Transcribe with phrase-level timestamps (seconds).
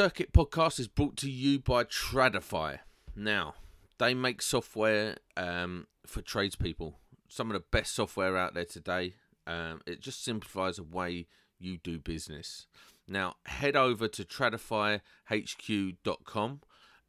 [0.00, 2.78] Circuit podcast is brought to you by Tradify.
[3.14, 3.56] Now,
[3.98, 6.98] they make software um, for tradespeople.
[7.28, 9.16] Some of the best software out there today.
[9.46, 11.26] Um, it just simplifies the way
[11.58, 12.66] you do business.
[13.06, 16.60] Now, head over to tradifyhq.com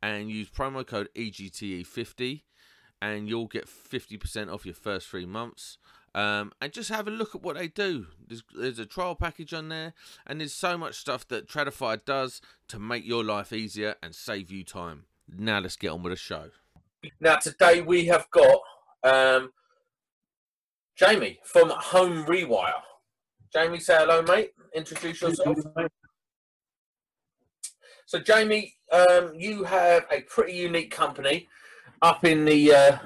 [0.03, 2.41] and use promo code EGTE50
[3.01, 5.77] and you'll get 50% off your first three months.
[6.13, 8.07] Um, and just have a look at what they do.
[8.27, 9.93] There's, there's, a trial package on there,
[10.27, 14.51] and there's so much stuff that Tradify does to make your life easier and save
[14.51, 15.05] you time.
[15.33, 16.49] Now let's get on with the show.
[17.21, 18.59] Now today we have got
[19.03, 19.51] um,
[20.97, 22.73] Jamie from Home Rewire.
[23.53, 24.51] Jamie, say hello, mate.
[24.75, 25.57] Introduce yourself.
[28.05, 31.47] So, Jamie, um, you have a pretty unique company
[32.01, 32.97] up in the uh,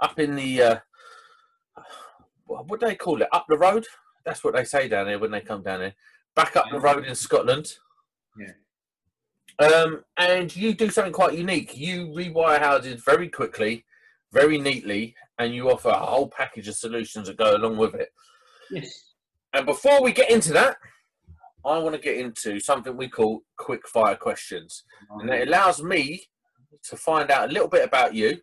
[0.00, 0.76] up in the uh,
[2.46, 3.28] what do they call it?
[3.32, 3.84] Up the road.
[4.24, 5.94] That's what they say down there when they come down here.
[6.34, 7.74] Back up the road in Scotland.
[8.38, 9.66] Yeah.
[9.66, 11.76] Um, and you do something quite unique.
[11.76, 13.84] You rewire houses very quickly,
[14.32, 18.10] very neatly, and you offer a whole package of solutions that go along with it.
[18.70, 19.14] Yes.
[19.52, 20.76] And before we get into that,
[21.64, 24.84] I want to get into something we call quick fire questions.
[25.10, 26.22] And it allows me
[26.84, 28.40] to find out a little bit about you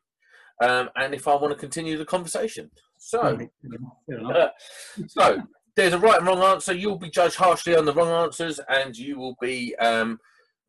[0.62, 2.70] um, and if I want to continue the conversation.
[2.98, 3.40] So,
[4.26, 4.48] uh,
[5.08, 5.42] so
[5.76, 6.74] there's a right and wrong answer.
[6.74, 10.20] You'll be judged harshly on the wrong answers, and you will be um,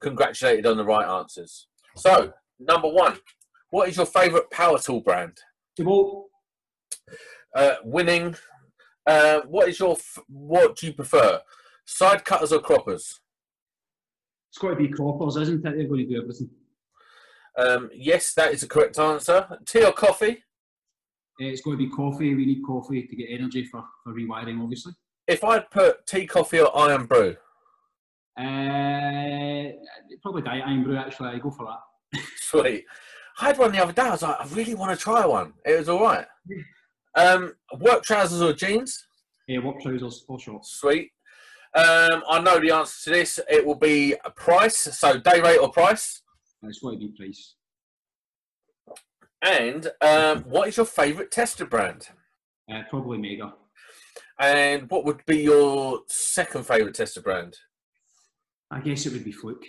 [0.01, 1.69] congratulated on the right answers.
[1.97, 3.19] So, number one,
[3.71, 5.39] what is your favourite power tool brand?
[7.55, 8.37] Uh, winning.
[9.07, 9.93] Uh, what is your?
[9.93, 11.41] F- what do you prefer?
[11.85, 13.21] Side cutters or croppers?
[14.55, 15.77] it's got to be croppers, isn't it?
[15.77, 16.49] They're going to do everything.
[17.57, 19.47] Um, yes, that is the correct answer.
[19.67, 20.43] Tea or coffee?
[21.41, 22.35] Uh, it's going to be coffee.
[22.35, 24.93] We need coffee to get energy for, for rewiring, obviously.
[25.27, 27.37] If I'd put tea, coffee, or Irn-Bru,
[28.37, 29.73] Uh,
[30.23, 31.29] probably diet Irn-Bru, actually.
[31.31, 32.21] I go for that.
[32.37, 32.85] sweet.
[33.41, 34.03] I had one the other day.
[34.03, 35.55] I was like, I really want to try one.
[35.65, 36.27] It was all right.
[37.17, 39.07] Um, work trousers or jeans?
[39.49, 40.79] Yeah, work trousers, or shorts.
[40.81, 41.11] Sweet.
[41.75, 43.41] Um, I know the answer to this.
[43.51, 44.77] It will be a price.
[44.77, 46.23] So day rate or price.
[46.65, 47.55] Uh, It's got to be price.
[49.43, 52.09] And um, what is your favourite tester brand?
[52.73, 53.53] Uh, probably Megger.
[54.41, 57.57] And what would be your second favourite tester brand?
[58.71, 59.65] I guess it would be Fluke.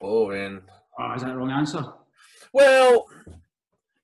[0.00, 0.62] Boring.
[0.98, 1.84] Oh, is that the wrong answer?
[2.52, 3.06] Well,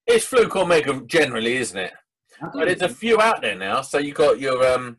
[0.06, 1.92] it's Fluke or Megger generally, isn't it?
[2.40, 3.80] But there's a few out there now.
[3.80, 4.98] So you got your um,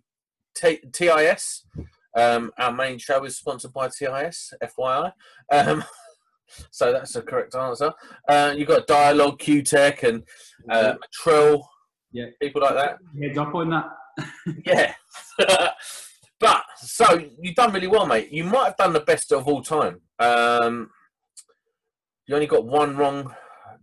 [0.56, 1.64] T- TIS.
[2.20, 5.12] Um, our main show is sponsored by TIS, FYI.
[5.52, 5.84] Um,
[6.72, 7.94] so that's the correct answer.
[8.28, 10.24] Uh, you got Di-Log, Kewtech, and
[10.70, 11.68] uh, Trill.
[12.12, 12.26] Yeah.
[12.42, 12.98] people like that.
[13.22, 13.90] Heads up on that.
[14.66, 14.94] Yeah.
[16.40, 18.32] but so you've done really well, mate.
[18.32, 20.02] You might have done the best of all time.
[20.20, 20.90] Um,
[22.28, 23.34] you only got one wrong.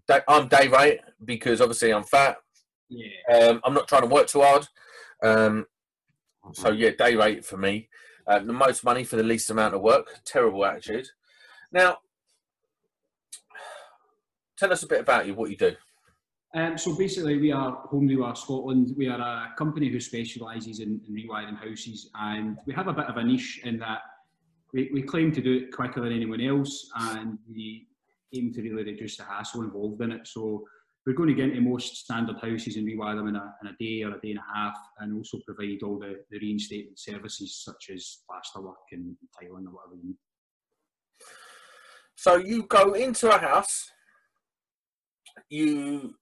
[0.06, 2.36] Da- I'm day rate because obviously I'm fat.
[2.88, 3.08] Yeah.
[3.34, 4.66] Um, I'm not trying to work too hard.
[5.22, 5.66] Um,
[6.52, 7.88] so yeah, day rate for me.
[8.26, 10.20] Uh, the most money for the least amount of work.
[10.25, 11.09] Terrible attitude.
[11.70, 11.98] Now,
[14.59, 15.34] tell us a bit about you.
[15.34, 15.76] What you do.
[16.54, 18.94] Um, so basically, we are Home Rewire Scotland.
[18.97, 23.06] We are a company who specialises in, in rewiring houses, and we have a bit
[23.06, 24.00] of a niche in that
[24.72, 27.87] we, we claim to do it quicker than anyone else, and we
[28.34, 30.26] aim to really reduce the hassle involved in it.
[30.26, 30.64] So
[31.06, 33.77] we're going to get into most standard houses and rewire them in a, in a
[33.78, 37.62] day or a day and a half, and also provide all the, the reinstatement services
[37.65, 40.17] such as plaster work and tiling or whatever you need.
[42.17, 43.91] So you go into a house,
[45.49, 46.15] you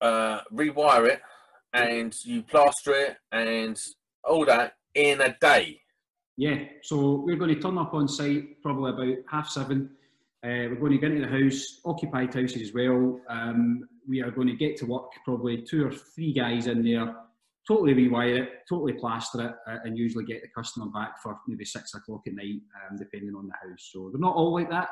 [0.00, 1.20] uh, rewire it,
[1.74, 3.78] and you plaster it, and
[4.24, 5.80] all that in a day.
[6.38, 9.90] Yeah, so we're going to turn up on site probably about half seven.
[10.46, 13.18] Uh, we're going to get into the house, occupied houses as well.
[13.28, 17.16] Um, we are going to get to work, probably two or three guys in there,
[17.66, 21.64] totally rewire it, totally plaster it, uh, and usually get the customer back for maybe
[21.64, 23.90] six o'clock at night, um, depending on the house.
[23.92, 24.90] So they're not all like that.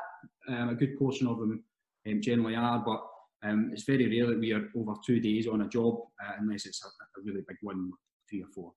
[0.49, 1.63] Um, a good portion of them
[2.05, 3.01] um, generally are, but
[3.47, 6.65] um, it's very rare that we are over two days on a job uh, unless
[6.65, 7.91] it's a, a really big one,
[8.29, 8.73] three or four.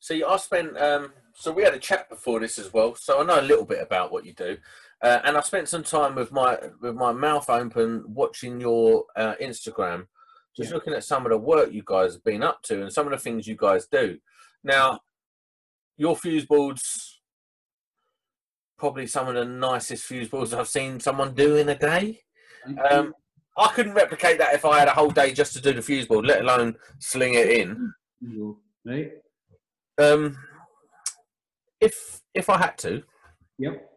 [0.00, 0.78] See, I spent.
[0.78, 3.66] Um, so we had a chat before this as well, so I know a little
[3.66, 4.56] bit about what you do,
[5.02, 9.34] uh, and I spent some time with my with my mouth open watching your uh,
[9.40, 10.06] Instagram,
[10.56, 10.74] just Yeah.
[10.74, 13.12] looking at some of the work you guys have been up to and some of
[13.12, 14.18] the things you guys do.
[14.62, 15.00] Now,
[15.96, 17.20] your fuse boards,
[18.78, 22.20] probably some of the nicest fuse boards I've seen someone do in a day.
[22.90, 23.14] Um,
[23.56, 26.06] I couldn't replicate that if I had a whole day just to do the fuse
[26.06, 27.92] board, let alone sling it in.
[28.20, 28.54] There.
[28.84, 29.12] Right?
[29.98, 30.36] Um,
[31.80, 33.02] if if I had to,
[33.58, 33.89] Yep.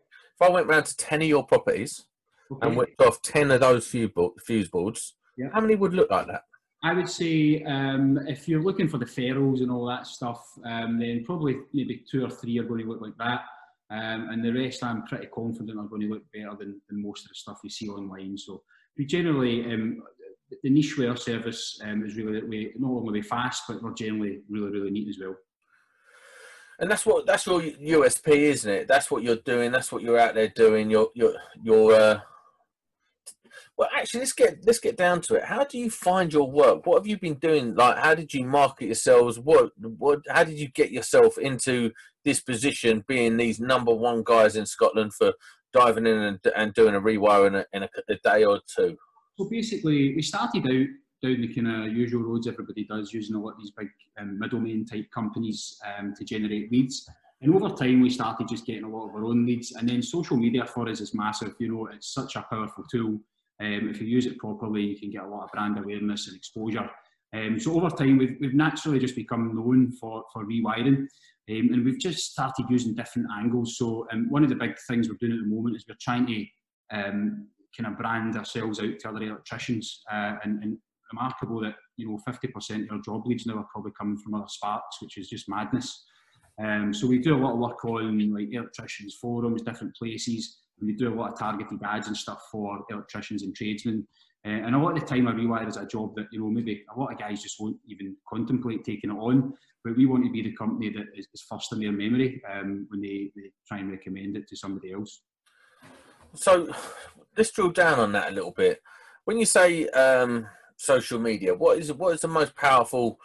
[0.44, 2.06] I went round to ten of your properties
[2.52, 2.68] Okay.
[2.68, 5.48] and whipped off ten of those fuse, bo- fuse boards, Yeah.
[5.54, 6.44] how many would look like that?
[6.84, 11.00] I would say um, if you're looking for the ferrules and all that stuff, um,
[11.00, 13.42] then probably maybe two or three are going to look like that.
[13.90, 17.24] Um, and the rest, I'm pretty confident are going to look better than, than most
[17.24, 18.38] of the stuff you see online.
[18.38, 18.64] So
[18.98, 20.04] we generally, um,
[20.62, 24.72] the niche wear service um, is really we not only fast, but we're generally really,
[24.72, 25.36] really neat as well.
[26.84, 28.88] And that's what that's your USP, isn't it?
[28.90, 29.72] That's what you're doing.
[29.72, 30.90] That's what you're out there doing.
[30.90, 31.94] You're you're you're.
[31.94, 32.20] Uh...
[33.78, 35.46] Well, actually, let's get let's get down to it.
[35.46, 36.86] How do you find your work?
[36.86, 37.74] What have you been doing?
[37.74, 39.40] Like, how did you market yourselves?
[39.40, 40.24] What what?
[40.28, 41.94] How did you get yourself into
[42.26, 45.32] this position, being these number one guys in Scotland for
[45.72, 48.98] diving in and, and doing a rewire in, a, in a, a day or two?
[49.38, 50.88] So basically, we started out
[51.24, 53.90] down the kind of usual roads everybody does, using a lot of these big
[54.20, 57.10] um, middlemen type companies um, to generate leads.
[57.42, 59.72] And over time, we started just getting a lot of our own leads.
[59.72, 61.56] And then social media for us is massive.
[61.60, 63.20] You know, it's such a powerful tool.
[63.60, 66.38] Um, if you use it properly, you can get a lot of brand awareness and
[66.38, 66.90] exposure.
[67.34, 71.08] Um, so over time, we've, we've naturally just become known for, for rewiring.
[71.50, 73.78] Um, and we've just started using different angles.
[73.78, 76.28] So um, one of the big things we're doing at the moment is we're trying
[76.28, 76.46] to
[76.92, 80.02] um, kind of brand ourselves out to other electricians.
[80.12, 80.78] Uh, and, and
[81.14, 84.48] remarkable that you know 50% of our job leads now are probably coming from other
[84.48, 86.06] sparks, which is just madness.
[86.62, 90.88] Um, so we do a lot of work on like electricians forums, different places, and
[90.88, 94.08] we do a lot of targeted ads and stuff for electricians and tradesmen.
[94.46, 96.50] Uh, and a lot of the time, a rewire is a job that you know
[96.50, 99.54] maybe a lot of guys just won't even contemplate taking it on.
[99.84, 102.86] But we want to be the company that is, is first in their memory um,
[102.90, 105.22] when they, they try and recommend it to somebody else.
[106.36, 106.74] So
[107.38, 108.82] let's drill down on that a little bit.
[109.26, 110.48] When you say um,
[110.84, 113.20] social media, what is what is the most powerful?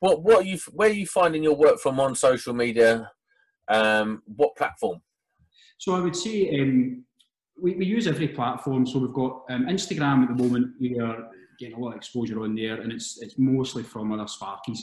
[0.00, 3.10] What what are you where are you finding your work from on social media?
[3.68, 5.00] Um, what platform?
[5.78, 7.04] So I would say um,
[7.60, 8.86] we, we use every platform.
[8.86, 10.74] So we've got um, Instagram at the moment.
[10.80, 14.24] We are getting a lot of exposure on there, and it's it's mostly from other
[14.24, 14.80] Sparkies.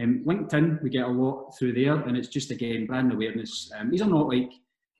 [0.00, 3.70] Um, LinkedIn, we get a lot through there, and it's just again brand awareness.
[3.76, 4.50] Um, these are not like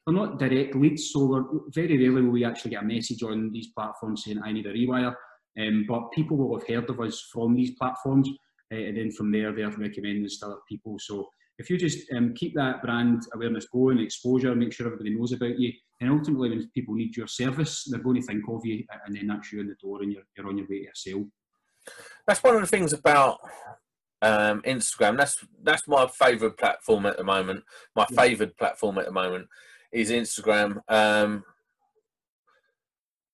[0.05, 3.69] they're not direct leads, so very rarely will we actually get a message on these
[3.69, 5.15] platforms saying I need a rewire.
[5.59, 8.29] Um, but people will have heard of us from these platforms,
[8.73, 10.97] uh, and then from there they're recommending us to other people.
[10.99, 11.29] So
[11.59, 15.59] if you just um, keep that brand awareness going, exposure, make sure everybody knows about
[15.59, 19.17] you, and ultimately when people need your service, they're going to think of you, and
[19.17, 21.27] then that's you in the door, and you're, you're on your way to a sale.
[22.27, 23.39] That's one of the things about
[24.23, 25.17] um, Instagram.
[25.17, 27.65] That's that's my favourite platform at the moment.
[27.97, 28.23] My Yeah.
[28.23, 29.49] favoured platform at the moment
[29.91, 30.83] is Instagram.
[30.89, 31.45] Um,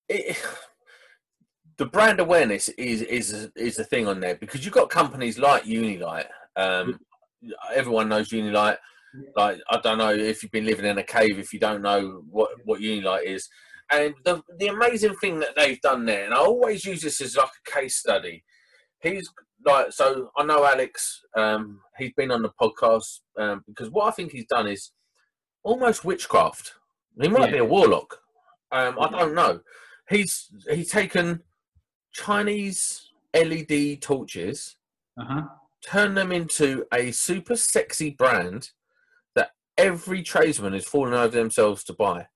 [0.09, 0.37] it,
[1.77, 5.65] the brand awareness is is is the thing on there because you've got companies like
[5.65, 6.27] Unilite.
[6.57, 7.01] Um,
[7.75, 8.79] everyone knows Unilite.
[9.37, 12.23] Like I don't know if you've been living in a cave if you don't know
[12.31, 13.49] what what Unilite is.
[13.91, 17.37] And the the amazing thing that they've done there, and I always use this as
[17.37, 18.45] like a case study.
[19.01, 19.29] He's
[19.65, 21.21] like so I know Alex.
[21.37, 24.93] Um, he's been on the podcast um, because what I think he's done is
[25.63, 26.75] almost witchcraft.
[27.21, 27.53] He might Yeah.
[27.53, 28.19] be a warlock.
[28.73, 29.61] Um, I don't know.
[30.09, 31.43] He's he's taken
[32.15, 34.77] Chinese LED torches,
[35.19, 35.43] Uh huh.
[35.85, 38.71] turned them into a super sexy brand
[39.35, 42.27] that every tradesman is falling over themselves to buy.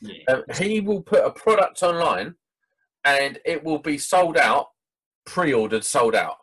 [0.00, 0.24] Yeah.
[0.28, 2.34] Um, he will put a product online,
[3.04, 4.68] and it will be sold out,
[5.24, 6.36] pre-ordered, sold out,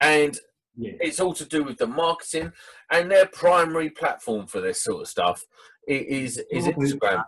[0.00, 0.38] and
[0.76, 0.92] yeah.
[1.00, 2.52] it's all to do with the marketing
[2.90, 5.44] and their primary platform for this sort of stuff
[5.86, 7.24] is is Instagram.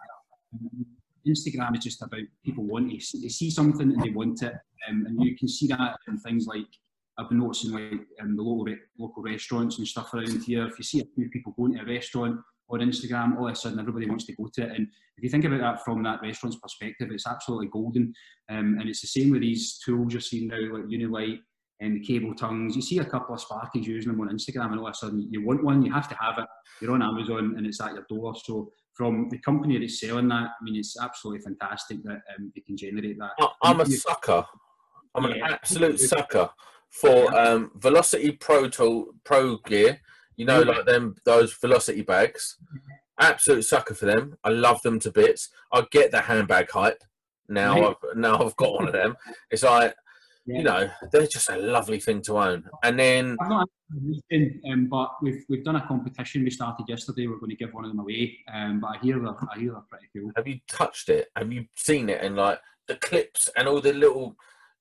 [1.27, 4.55] Instagram is just about people want to see, they see something and they want it,
[4.89, 6.67] um, and you can see that in things like
[7.19, 10.67] I've been noticing like um, the local re- local restaurants and stuff around here.
[10.67, 12.41] If you see a few people going to a restaurant
[12.71, 14.73] on Instagram, all of a sudden everybody wants to go to it.
[14.77, 18.13] And if you think about that from that restaurant's perspective, it's absolutely golden.
[18.49, 21.39] Um, and it's the same with these tools you're seeing now, like Unilite
[21.81, 22.75] and the cable tongues.
[22.75, 25.29] You see a couple of Sparkies using them on Instagram, and all of a sudden
[25.31, 26.47] you want one, you have to have it.
[26.81, 28.35] You're on Amazon and it's at your door.
[28.43, 32.61] So from the company that's selling that, I mean, it's absolutely fantastic that um, they
[32.61, 33.33] can generate that.
[33.63, 34.47] I'm a sucker.
[35.15, 36.51] I'm an absolute sucker
[36.91, 40.01] for um, Velocity Pro tool, Pro gear.
[40.37, 42.57] You know, like them those Velocity bags.
[43.21, 44.37] Absolute sucker for them.
[44.43, 45.51] I love them to bits.
[45.73, 47.03] I get the handbag hype.
[47.49, 47.91] Now.
[47.91, 49.17] I've, now I've got one of them.
[49.51, 49.95] It's like
[50.47, 50.59] Yeah.
[50.59, 52.65] you know, they're just a lovely thing to own.
[52.83, 56.45] And then I've not actually used them, um, but we've we've done a competition.
[56.45, 57.27] We started yesterday.
[57.27, 58.39] We're going to give one of them away.
[58.53, 60.31] Um, but I hear they're I hear they're pretty cool.
[60.37, 61.29] have you touched it?
[61.37, 62.21] Have you seen it?
[62.23, 64.37] And like the clips and all the little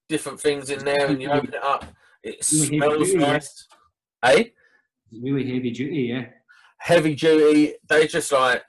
[0.10, 1.86] different things in there, and you open it up,
[2.24, 3.32] it Really smells duty, yeah.
[3.32, 3.68] nice.
[4.24, 4.44] Eh?
[5.12, 6.26] It's really heavy duty, yeah.
[6.80, 7.76] Heavy duty.
[7.88, 8.64] They just like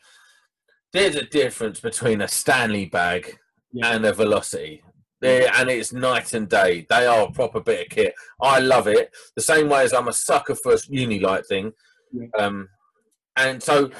[0.92, 3.36] there's a difference between a Stanley bag
[3.72, 3.96] Yeah.
[3.96, 4.84] and a Velocity.
[5.24, 6.86] And it's night and day.
[6.88, 8.14] They are a proper bit of kit.
[8.40, 9.10] I love it.
[9.36, 11.72] The same way as I'm a sucker for a Unilite thing.
[12.12, 12.26] Yeah.
[12.38, 12.68] Um,
[13.36, 13.90] and so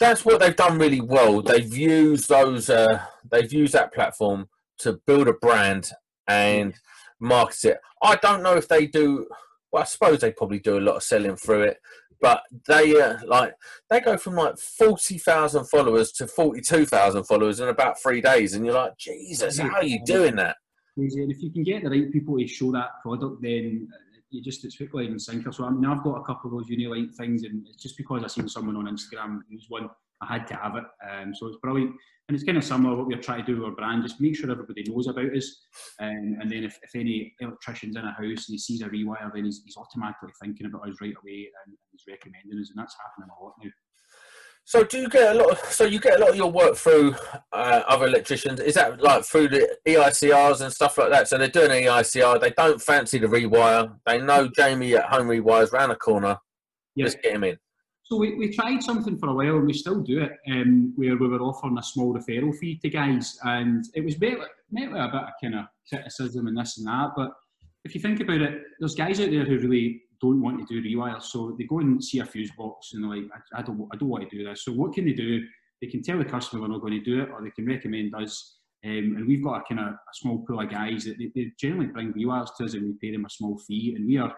[0.00, 1.42] that's what they've done really well.
[1.42, 2.70] They've used those.
[2.70, 5.90] Uh, they've used that platform to build a brand
[6.26, 6.74] and
[7.20, 7.78] market it.
[8.02, 9.26] I don't know if they do.
[9.70, 11.78] Well, I suppose they probably do a lot of selling through it,
[12.20, 13.54] but they uh, like
[13.90, 18.54] they go from like forty thousand followers to forty-two thousand followers in about three days,
[18.54, 20.56] and you're like, Jesus, how are you doing that?
[20.94, 21.22] crazy.
[21.22, 23.88] And if you can get the right people to show that product, then
[24.30, 25.52] you just it's hook, line, and sinker.
[25.52, 28.24] So I mean, I've got a couple of those Unilite things, and it's just because
[28.24, 29.88] I seen someone on Instagram use one,
[30.28, 30.84] I had to have it.
[31.10, 31.92] Um, so it's brilliant,
[32.28, 34.02] and it's kind of similar what we're trying to do with our brand.
[34.02, 35.66] Just make sure everybody knows about us,
[36.00, 39.30] um, and then if, if any electrician's in a house and he sees a rewire,
[39.34, 42.96] then he's, he's automatically thinking about us right away, and he's recommending us, and that's
[43.00, 43.70] happening a lot now.
[44.66, 45.50] So do you get a lot?
[45.50, 47.14] Of, so you get a lot of your work through
[47.52, 48.60] uh, other electricians?
[48.60, 51.28] Is that like through the EICRs and stuff like that?
[51.28, 52.40] So they're doing an EICR.
[52.40, 53.94] They don't fancy the rewire.
[54.06, 56.38] They know Jamie at Home Rewires round the corner.
[56.96, 57.58] Let's get him in.
[58.04, 61.16] So we, we tried something for a while and we still do it, um, where
[61.16, 64.38] we were offering a small referral fee to guys, and it was met,
[64.70, 67.12] met with a bit of kind of criticism and this and that.
[67.16, 67.30] But
[67.84, 70.86] if you think about it, there's guys out there who really don't want to do
[70.86, 73.88] rewires, so they go and see a fuse box and they're like, I, I don't,
[73.92, 74.64] I don't want to do this.
[74.64, 75.42] So what can they do?
[75.80, 78.14] They can tell the customer they're not going to do it, or they can recommend
[78.14, 78.58] us.
[78.84, 81.52] Um, and we've got a kind of a small pool of guys that they, they
[81.58, 84.34] generally bring rewires to us, and we pay them a small fee, and we are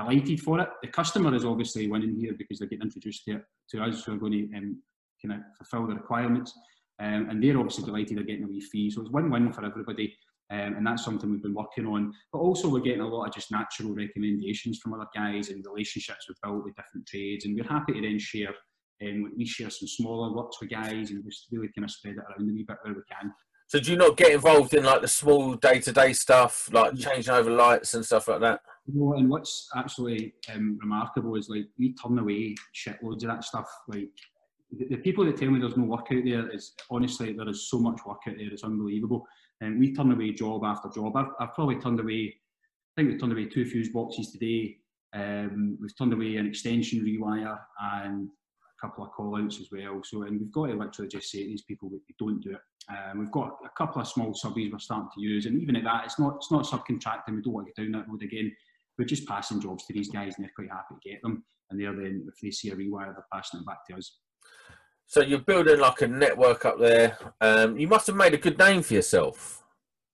[0.00, 0.68] delighted for it.
[0.82, 3.40] The customer is obviously winning here because they're getting introduced to,
[3.70, 4.82] to us, who are going to um,
[5.22, 6.52] kind of fulfil the requirements.
[7.00, 8.90] Um, and they're obviously delighted they're getting a wee fee.
[8.90, 10.16] So it's win-win for everybody.
[10.52, 12.12] Um, and that's something we've been working on.
[12.32, 16.26] But also we're getting a lot of just natural recommendations from other guys and relationships
[16.28, 17.44] we've built with different trades.
[17.44, 18.54] And we're happy to then share,
[19.02, 22.18] um, we share some smaller works with guys and just really kind of spread it
[22.18, 23.32] around a wee bit where we can.
[23.68, 27.52] So do you not get involved in like the small day-to-day stuff, like changing over
[27.52, 28.60] lights and stuff like that?
[28.94, 33.68] Know, and what's absolutely um, remarkable is like we turn away shitloads of that stuff.
[33.88, 34.08] Like
[34.72, 37.68] the, the people that tell me there's no work out there is honestly there is
[37.68, 38.48] so much work out there.
[38.50, 39.26] It's unbelievable,
[39.60, 41.16] and we turn away job after job.
[41.16, 42.34] I've, I've probably turned away.
[42.34, 44.76] I think we've turned away two fuse boxes today.
[45.14, 50.00] Um, we've turned away an extension rewire and a couple of call outs as well.
[50.04, 52.52] So, and we've got to literally just say to these people that they don't do
[52.52, 52.60] it.
[52.88, 55.84] Um, we've got a couple of small subbies we're starting to use, and even at
[55.84, 57.36] that, it's not it's not subcontracting.
[57.36, 58.52] We don't want to go down that road again.
[59.00, 61.42] We're just passing jobs to these guys, and they're quite happy to get them.
[61.70, 64.18] And they're then, if they see a rewire, they're passing it back to us.
[65.06, 67.16] So you're building like a network up there.
[67.40, 69.64] Um, you must have made a good name for yourself.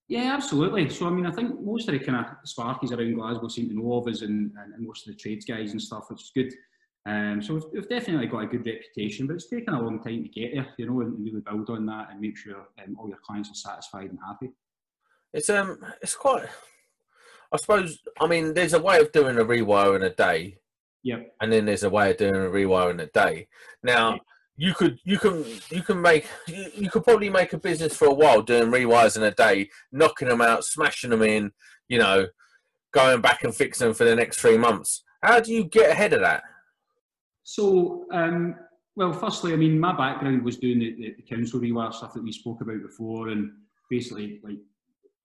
[0.07, 0.89] Yeah, absolutely.
[0.89, 3.75] So, I mean, I think most of the kind of sparkies around Glasgow seem to
[3.75, 6.31] know of us and, and, and most of the trades guys and stuff, which is
[6.33, 6.55] good.
[7.07, 10.23] Um, so, we've, we've definitely got a good reputation, but it's taken a long time
[10.23, 13.09] to get there, you know, and really build on that and make sure um, all
[13.09, 14.53] your clients are satisfied and happy.
[15.33, 16.47] It's um, it's quite.
[17.53, 17.99] I suppose.
[18.21, 20.59] I mean, there's a way of doing a rewire in a day,
[21.03, 21.35] Yep.
[21.41, 23.49] and then there's a way of doing a rewire in a day.
[23.83, 24.19] Now,
[24.57, 28.09] you could, you can, you can make, you, you could probably make a business for
[28.09, 31.53] a while doing rewires in a day, knocking them out, smashing them in,
[31.89, 32.27] you know,
[32.93, 35.03] going back and fixing them for the next three months.
[35.23, 36.43] How do you get ahead of that?
[37.43, 38.57] So, um,
[38.97, 42.33] well, firstly, I mean, my background was doing the, the council rewire stuff that we
[42.33, 43.51] spoke about before, and
[43.91, 44.57] basically like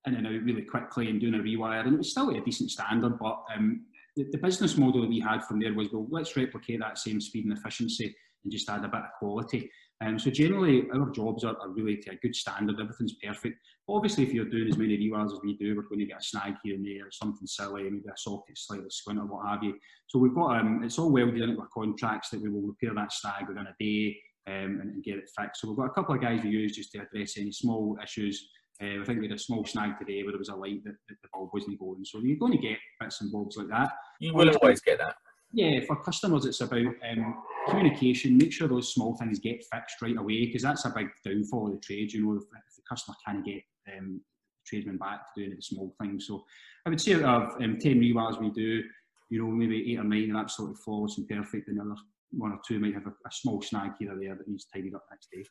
[0.08, 2.41] in and out really quickly and doing a rewire, and it was still at a
[2.41, 3.17] decent standard.
[3.20, 6.79] But um, the, the business model that we had from there was, well, let's replicate
[6.79, 9.70] that same speed and efficiency and just add a bit of quality.
[10.03, 12.79] Um, so generally, our jobs are, are really to a good standard.
[12.79, 13.60] Everything's perfect.
[13.88, 16.22] But obviously, if you're doing as many rewires as we do, we're going to get
[16.22, 19.63] a snag here and there, something silly, maybe a socket slightly squint or what have
[19.63, 19.75] you.
[20.08, 23.13] So we've got um, it's all welded into our contracts that we will repair that
[23.13, 24.17] snag within a day
[24.48, 25.62] um, and, and get it fixed.
[25.62, 28.50] So we've got a couple of guys we use just to address any small issues.
[28.81, 30.95] Uh, I think we had a small snag today where there was a light that,
[31.07, 32.03] that the bulb wasn't going.
[32.03, 33.91] So you're going to get bits and bobs like that.
[34.19, 35.15] You will always get that.
[35.53, 38.38] Yeah, for customers, it's about um, communication.
[38.38, 41.73] Make sure those small things get fixed right away because that's a big downfall of
[41.73, 42.13] the trade.
[42.13, 43.61] You know, if, if the customer can't get
[43.95, 44.21] um,
[44.65, 46.27] tradesman back to doing the small things.
[46.27, 46.43] So
[46.85, 48.83] I would say out of um, 10 rewires we do,
[49.29, 52.00] you know, maybe eight or nine are absolutely flawless and perfect, and another
[52.31, 54.95] one or two might have a, a small snag here or there that needs tidied
[54.95, 55.43] up next day.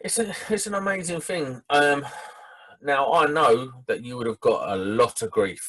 [0.00, 1.60] It's a, it's an amazing thing.
[1.68, 2.06] Um,
[2.82, 5.68] now I know that you would have got a lot of grief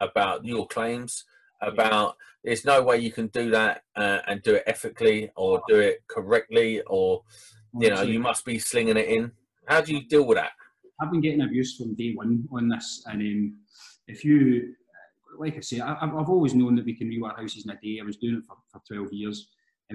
[0.00, 1.24] about your claims.
[1.62, 5.78] About there's no way you can do that uh, and do it ethically or do
[5.78, 7.22] it correctly, or
[7.78, 9.30] you know you must be slinging it in.
[9.66, 10.50] How do you deal with that?
[11.00, 13.56] I've been getting abuse from day one on this, and um,
[14.08, 14.74] if you,
[15.38, 17.80] like I say, I, I've I've always known that we can rewire houses in a
[17.80, 18.00] day.
[18.00, 19.48] I was doing it for, for 12 years,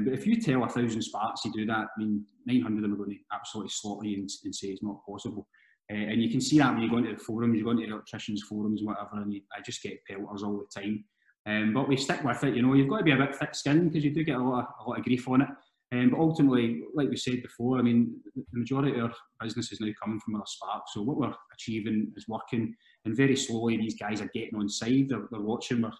[0.04, 2.94] but if you tell a thousand Sparks to do that, I mean, 900 of them
[2.94, 5.48] are going to absolutely slot you and, and say it's not possible.
[5.92, 7.86] Uh, and you can see that when you go into the forums, you go into
[7.86, 11.06] electricians' forums whatever, and you, I just get pelters all the time.
[11.46, 12.74] Um, but we stick with it, you know.
[12.74, 14.90] You've got to be a bit thick-skinned because you do get a lot of, a
[14.90, 15.48] lot of grief on it.
[15.94, 19.80] Um, but ultimately, like we said before, I mean, the majority of our business is
[19.80, 20.84] now coming from our spark.
[20.90, 22.76] So what we're achieving is working,
[23.06, 25.08] and very slowly these guys are getting on side.
[25.08, 25.94] They're, they're watching our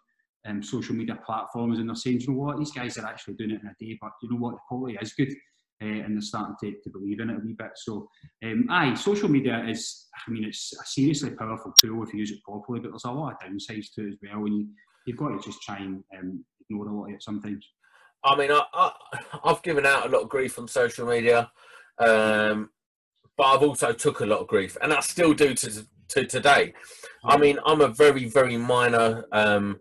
[0.48, 3.52] um, social media platforms and they're saying, you know what, these guys are actually doing
[3.52, 5.34] it in a day, but you know what, the quality is good.
[5.80, 7.70] Uh, and they're starting to, to believe in it a wee bit.
[7.76, 8.10] So,
[8.44, 12.32] um, aye, social media is, I mean, it's a seriously powerful tool if you use
[12.32, 14.46] it properly, but there's a lot of downsides to it as well.
[14.46, 14.68] And you,
[15.06, 17.64] you've got to just try and um, ignore a lot of it sometimes.
[18.24, 18.92] I mean, I, I,
[19.48, 21.52] have given out a lot of grief on social media,
[22.00, 22.72] um,
[23.38, 26.74] but I've also took a lot of grief, and I still do to, to today.
[27.24, 29.26] I mean, I'm a very, very minor.
[29.32, 29.80] Um,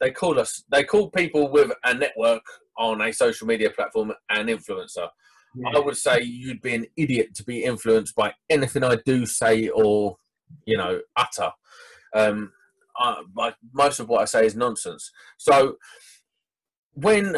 [0.00, 0.62] they call us.
[0.70, 2.42] They call people with a network
[2.78, 5.08] on a social media platform an influencer.
[5.54, 5.70] Yeah.
[5.74, 9.68] I would say you'd be an idiot to be influenced by anything I do say
[9.68, 10.16] or,
[10.66, 11.50] you know, utter.
[12.14, 12.52] Um,
[12.98, 15.10] I, like most of what I say is nonsense.
[15.38, 15.76] So
[16.92, 17.36] when,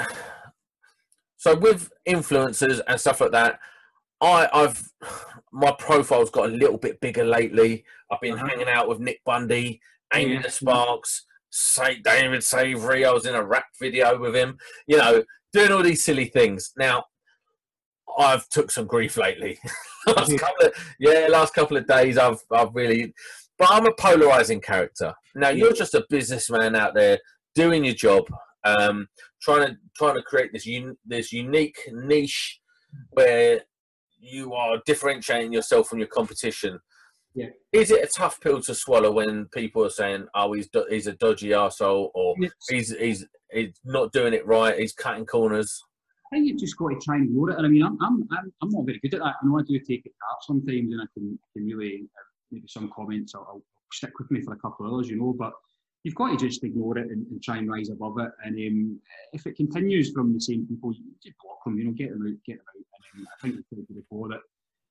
[1.37, 3.61] so with influencers and stuff like that,
[4.21, 4.83] I, I've
[5.53, 7.85] my profile's got a little bit bigger lately.
[8.11, 8.49] I've been uh-huh.
[8.49, 9.81] hanging out with Nick Bundy,
[10.13, 10.43] Amy yeah.
[10.43, 13.05] the Sparks, say David Savory.
[13.05, 14.59] I was in a rap video with him.
[14.87, 16.73] You know, doing all these silly things.
[16.77, 17.05] Now,
[18.19, 19.59] I've took some grief lately.
[20.07, 23.15] last couple of, yeah, last couple of days, I've I've really,
[23.59, 25.15] but I'm a polarizing character.
[25.35, 27.19] Now, you're just a businessman out there
[27.55, 28.25] doing your job,
[28.65, 29.09] um,
[29.43, 32.61] trying to trying to create this un, this unique niche
[33.11, 33.61] where
[34.21, 36.79] you are differentiating yourself from your competition.
[37.35, 37.47] Yeah.
[37.73, 41.13] Is it a tough pill to swallow when people are saying, "Oh, he's he's a
[41.13, 42.53] dodgy asshole," or yes.
[42.69, 44.79] "He's he's he's not doing it right.
[44.79, 45.81] He's cutting corners."
[46.31, 47.57] I think you've just got to try and ignore it.
[47.57, 49.37] And I mean, I'm, I'm, I'm, not very good at that.
[49.43, 52.67] I know I do take it up sometimes, and I can, can really uh, maybe
[52.69, 55.35] some comments will, will, stick with me for a couple of hours, you know.
[55.39, 55.55] But
[56.05, 58.31] you've got to just ignore it and, and try and rise above it.
[58.45, 59.01] And um,
[59.33, 61.79] if it continues from the same people, you just block them.
[61.79, 62.85] You know, get them out, get them out.
[63.15, 64.08] And um, I think we've said before that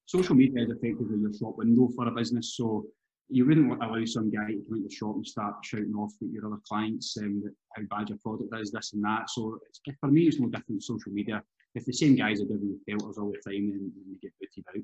[0.07, 2.55] social media is effectively your shop window for a business.
[2.55, 2.85] So
[3.29, 6.29] you wouldn't allow some guy to come into the shop and start shouting off at
[6.31, 7.43] your other clients um,
[7.75, 9.29] how bad your product is, this and that.
[9.29, 9.59] So
[9.99, 11.43] for me, it's no different than social media.
[11.75, 14.65] If the same guys are giving filters all the time, then, then you get booted
[14.75, 14.83] out.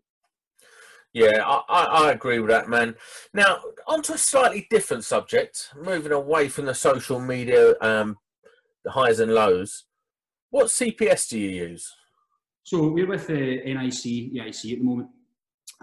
[1.14, 2.96] Yeah, I, I, agree with that, man.
[3.36, 8.18] Now, onto a slightly different subject, moving away from the social media, um,
[8.84, 9.86] the highs and lows.
[10.50, 11.94] What CPS do you use?
[12.63, 15.10] So we're with the NIC, EIC at the moment,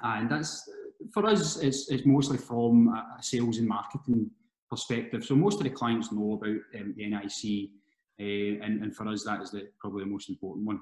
[0.02, 0.68] and that's
[1.12, 1.58] for us.
[1.58, 4.30] It's, it's mostly from a sales and marketing
[4.70, 5.24] perspective.
[5.24, 7.70] So most of the clients know about um, the NIC,
[8.18, 10.80] uh, and, and for us that is the, probably the most important one.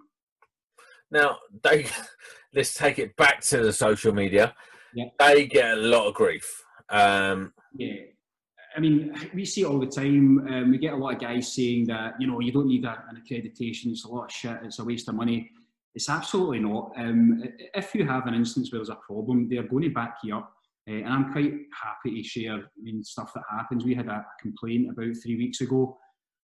[1.10, 1.86] Now they
[2.54, 4.54] let's take it back to the social media.
[4.94, 5.06] Yeah.
[5.18, 6.64] They get a lot of grief.
[6.88, 7.94] Um, yeah.
[8.76, 10.46] I mean, we see it all the time.
[10.48, 13.02] Um, we get a lot of guys saying that you know you don't need a,
[13.08, 13.86] an accreditation.
[13.86, 14.58] It's a lot of shit.
[14.62, 15.50] It's a waste of money.
[15.98, 16.92] It's absolutely not.
[16.96, 17.42] Um,
[17.74, 20.52] if you have an instance where there's a problem, they're going to back you up.
[20.88, 23.84] Uh, and I'm quite happy to share I mean, stuff that happens.
[23.84, 25.98] We had a complaint about three weeks ago,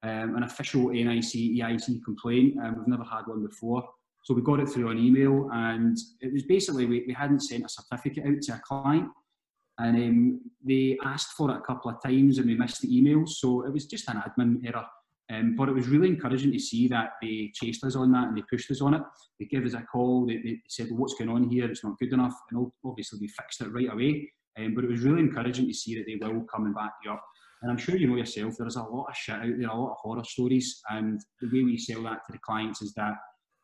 [0.03, 2.59] um, an official NIC EIC complaint.
[2.63, 3.85] Um, we've never had one before.
[4.23, 7.65] So we got it through an email, and it was basically we, we hadn't sent
[7.65, 9.09] a certificate out to a client,
[9.79, 13.27] and um, they asked for it a couple of times, and we missed the email.
[13.27, 14.85] So it was just an admin error.
[15.31, 18.37] Um, but it was really encouraging to see that they chased us on that and
[18.37, 19.01] they pushed us on it.
[19.39, 20.25] They gave us a call.
[20.25, 21.69] They, they said, well, "What's going on here?
[21.69, 24.31] It's not good enough." And obviously, we fixed it right away.
[24.59, 27.11] Um, but it was really encouraging to see that they will come and back you
[27.11, 27.23] up.
[27.61, 29.91] And I'm sure you know yourself, there's a lot of shit out there, a lot
[29.91, 30.81] of horror stories.
[30.89, 33.13] And the way we sell that to the clients is that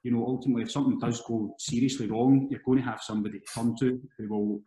[0.03, 3.45] you know, ultimately, if something does go seriously wrong, you're going to have somebody to
[3.53, 4.61] come to who will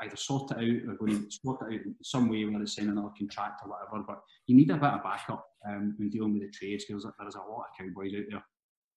[0.00, 2.76] either sort it out or going to sort it out in some way, whether it's
[2.76, 4.04] signing another contract or whatever.
[4.06, 7.34] But you need a bit of backup um, when dealing with the trades because there's
[7.34, 8.44] a lot of cowboys out there.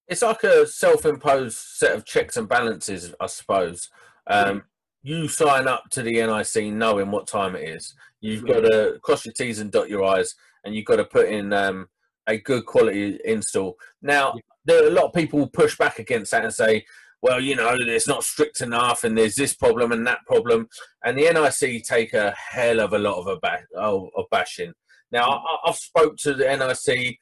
[0.08, 3.90] It's like a self-imposed set of checks and balances, I suppose.
[4.28, 4.64] Um,
[5.04, 7.96] you sign up to the NIC knowing what time it is.
[8.20, 11.30] You've got to cross your T's and dot your I's, and you've got to put
[11.30, 11.88] in um,
[12.28, 13.78] a good quality install.
[14.02, 14.36] Now,
[14.66, 16.86] there are a lot of people push back against that and say,
[17.22, 20.68] well, you know, it's not strict enough, and there's this problem and that problem,
[21.06, 24.74] and the NIC take a hell of a lot of a oh, of bashing.
[25.12, 27.18] Now, I, have spoke to the NIC,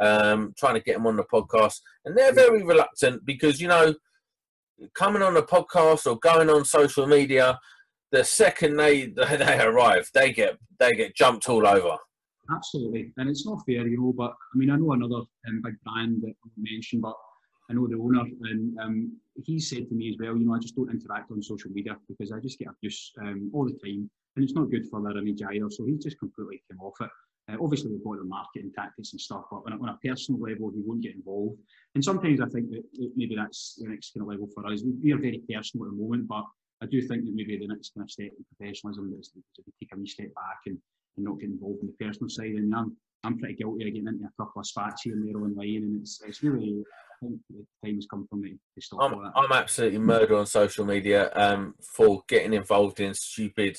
[0.00, 3.94] um, trying to get them on the podcast, and they're very reluctant because you know,
[4.94, 7.58] coming on the podcast or going on social media,
[8.10, 11.96] the second they they arrive, they get they get jumped all over.
[12.50, 14.14] absolutely, and it's not fair, you know.
[14.16, 17.16] But I mean, I know another um, big brand that I won't but
[17.72, 20.58] I know the owner, and um, he said to me as well, you know, I
[20.58, 24.10] just don't interact on social media because I just get abuse um, all the time,
[24.36, 25.70] and it's not good for their image either.
[25.70, 27.08] So he just completely came off it.
[27.50, 30.40] Uh, obviously, we've got the marketing tactics and stuff, but on a, on a, personal
[30.40, 31.58] level, he won't get involved.
[31.94, 34.82] And sometimes I think that, that maybe that's the next kind of level for us.
[34.84, 36.44] We, we, are very personal at the moment, but
[36.82, 39.90] I do think that maybe the next kind of step in professionalism is to take
[39.94, 40.78] a wee step back and,
[41.16, 42.52] and not get involved in the personal side.
[42.52, 45.42] And I'm, I'm pretty guilty of getting into a couple of spats here and there
[45.42, 46.84] online, and it's, it's really
[47.22, 48.56] think the time has come for me
[49.00, 53.78] I'm, I'm absolutely murder on social media um, for getting involved in stupid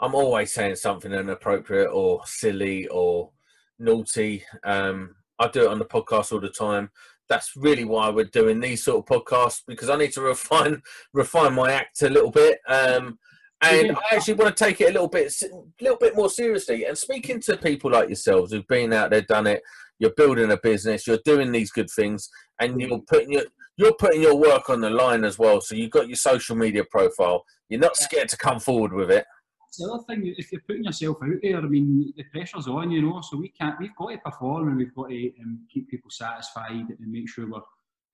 [0.00, 3.30] I'm always saying something inappropriate or silly or
[3.78, 4.44] naughty.
[4.64, 6.90] Um, I do it on the podcast all the time.
[7.28, 11.54] That's really why we're doing these sort of podcasts because I need to refine refine
[11.54, 12.60] my act a little bit.
[12.68, 13.18] Um,
[13.60, 16.84] and I actually want to take it a little bit, a little bit more seriously.
[16.84, 19.62] And speaking to people like yourselves who've been out there, done it,
[19.98, 22.28] you're building a business, you're doing these good things,
[22.60, 23.44] and you're putting your
[23.76, 25.60] you're putting your work on the line as well.
[25.60, 27.44] So you've got your social media profile.
[27.68, 29.24] You're not scared to come forward with it
[29.78, 30.34] the other thing.
[30.36, 33.20] If you're putting yourself out there, I mean, the pressure's on, you know.
[33.22, 33.78] So we can't.
[33.78, 37.48] We've got to perform, and we've got to um, keep people satisfied and make sure
[37.48, 37.60] we're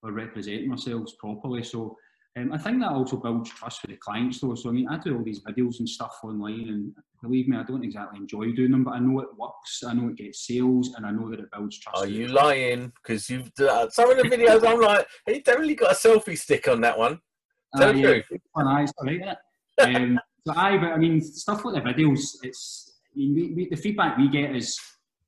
[0.03, 1.63] we're representing ourselves properly.
[1.63, 1.97] So.
[2.37, 4.57] Um, I think that also builds trust with the clients, though.
[4.57, 6.93] So I mean, I do all these videos and stuff online, and
[7.23, 9.85] believe me, I don't exactly enjoy doing them, but I know it works.
[9.87, 12.03] I know it gets sales, and I know that it builds trust.
[12.03, 12.93] Are you lying?
[13.03, 16.67] Because you've uh, some of the videos, I'm like, he definitely got a selfie stick
[16.67, 17.21] on that one.
[17.77, 18.21] Tell uh, yeah.
[18.53, 19.97] One eye's right, isn't it?
[19.97, 23.69] Um, so I, but I mean, stuff like the videos, it's, I mean, we, we,
[23.69, 24.79] the feedback we get is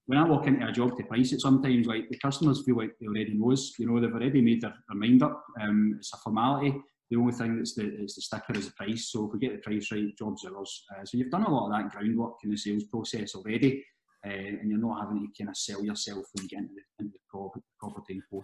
[0.07, 2.91] when I walk into a job to price it, sometimes like the customers feel like
[3.01, 5.45] they already know us, you know, they've already made their, their mind up.
[5.61, 6.75] Um, it's a formality.
[7.11, 9.11] The only thing that's the, is the sticker is the price.
[9.13, 10.85] So if we get the price right, job's ours.
[10.91, 13.85] Uh, so you've done a lot of that groundwork in the sales process already,
[14.27, 17.05] uh, and you're not having to kind of sell yourself when you get into the,
[17.05, 18.43] into the property and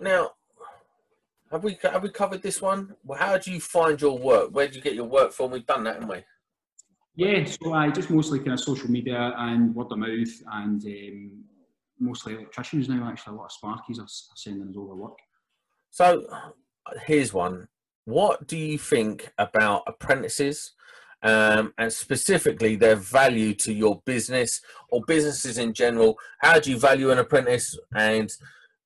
[0.00, 0.32] Now,
[1.50, 2.94] have we have we covered this one?
[3.04, 4.50] Well, how do you find your work?
[4.50, 5.50] Where do you get your work from?
[5.50, 6.24] We've done that, haven't we?
[7.16, 11.44] Yeah, so I just mostly kind of social media and word of mouth, and um,
[11.98, 13.08] mostly electricians now.
[13.08, 14.06] Actually, a lot of Sparkies are
[14.36, 15.18] sending us over work.
[15.90, 16.26] So,
[17.06, 17.68] here's one.
[18.04, 20.72] What do you think about apprentices,
[21.22, 26.16] um, and specifically their value to your business or businesses in general?
[26.40, 28.30] How do you value an apprentice, and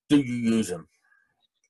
[0.09, 0.89] do you use them?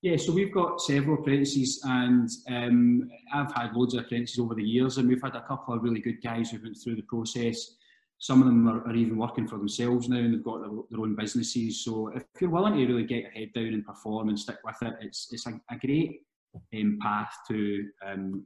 [0.02, 4.64] Yeah, so we've got several apprentices, and um, I've had loads of apprentices over the
[4.64, 7.76] years, and we've had a couple of really good guys who went through the process.
[8.22, 11.00] Some of them are, are even working for themselves now, and they've got their, their,
[11.00, 11.84] own businesses.
[11.84, 14.76] So if you're willing to really get your head down and perform and stick with
[14.80, 16.20] it, it's it's a, a great
[16.72, 18.44] um, path to um,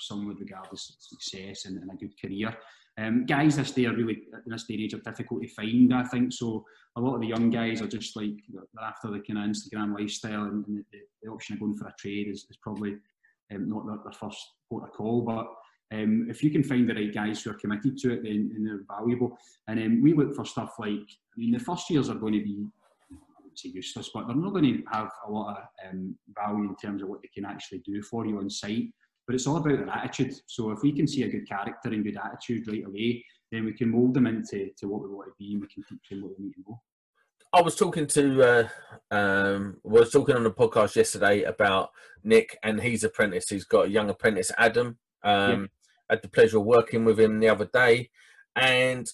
[0.00, 2.52] some would regard as success and, and a good career.
[2.98, 5.94] Um, guys this day are really in this day and age are difficult to find,
[5.94, 6.32] I think.
[6.32, 9.56] So a lot of the young guys are just like they're after the kind of
[9.56, 12.96] Instagram lifestyle, and, and the, the, option of going for a trade is, is probably
[13.54, 15.22] um, not their, their, first port of call.
[15.22, 15.46] But
[15.92, 18.64] um, if you can find the right guys who are committed to it, then, then
[18.64, 19.38] they're valuable.
[19.68, 22.42] And um, we look for stuff like I mean, the first years are going to
[22.42, 22.66] be
[23.54, 27.02] say useless, but they're not going to have a lot of um, value in terms
[27.02, 28.88] of what they can actually do for you on site
[29.26, 30.34] but it's all about their attitude.
[30.46, 33.72] So if we can see a good character and good attitude right away, then we
[33.72, 36.22] can mould them into to what we want to be and we can teach them
[36.22, 36.80] what they need to know.
[37.52, 38.68] I was talking to, uh,
[39.14, 41.90] um, was talking on the podcast yesterday about
[42.24, 43.48] Nick and his apprentice.
[43.50, 44.98] He's got a young apprentice, Adam.
[45.22, 45.68] Um.
[46.12, 48.10] Had the pleasure of working with him the other day,
[48.54, 49.10] and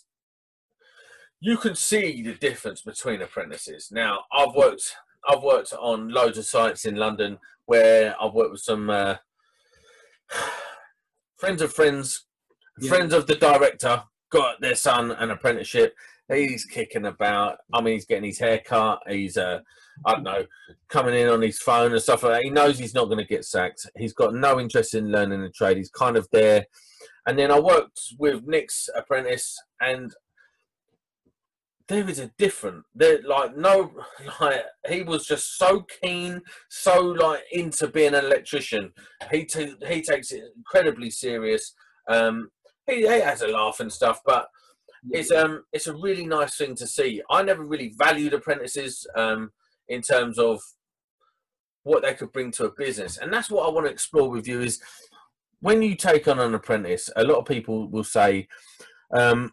[1.39, 3.91] you can see the difference between apprentices.
[3.93, 4.97] Now, I've worked,
[5.29, 9.15] I've worked on loads of sites in London where I've worked with some uh,
[11.37, 12.27] friends of friends,
[12.81, 12.89] yeah.
[12.89, 15.95] friends of the director got their son an apprenticeship.
[16.33, 17.59] He's kicking about.
[17.73, 19.01] I mean, he's getting his hair cut.
[19.09, 19.61] He's, uh,
[20.05, 20.45] I don't know,
[20.89, 22.43] coming in on his phone and stuff like that.
[22.43, 23.89] He knows he's not going to get sacked.
[23.97, 25.79] He's got no interest in learning the trade.
[25.79, 26.67] He's kind of there.
[27.27, 30.15] And then I worked with Nick's apprentice, and
[31.89, 33.91] there is a different there like no
[34.41, 38.93] like he was just so keen so like into being an electrician
[39.31, 41.75] he t- he takes it incredibly serious
[42.09, 42.51] um
[42.87, 44.49] he, he has a laugh and stuff but
[45.11, 49.51] it's um it's a really nice thing to see i never really valued apprentices um
[49.89, 50.61] in terms of
[51.85, 54.47] what they could bring to a business and that's what i want to explore with
[54.47, 54.81] you is
[55.61, 58.47] when you take on an apprentice a lot of people will say
[59.15, 59.53] um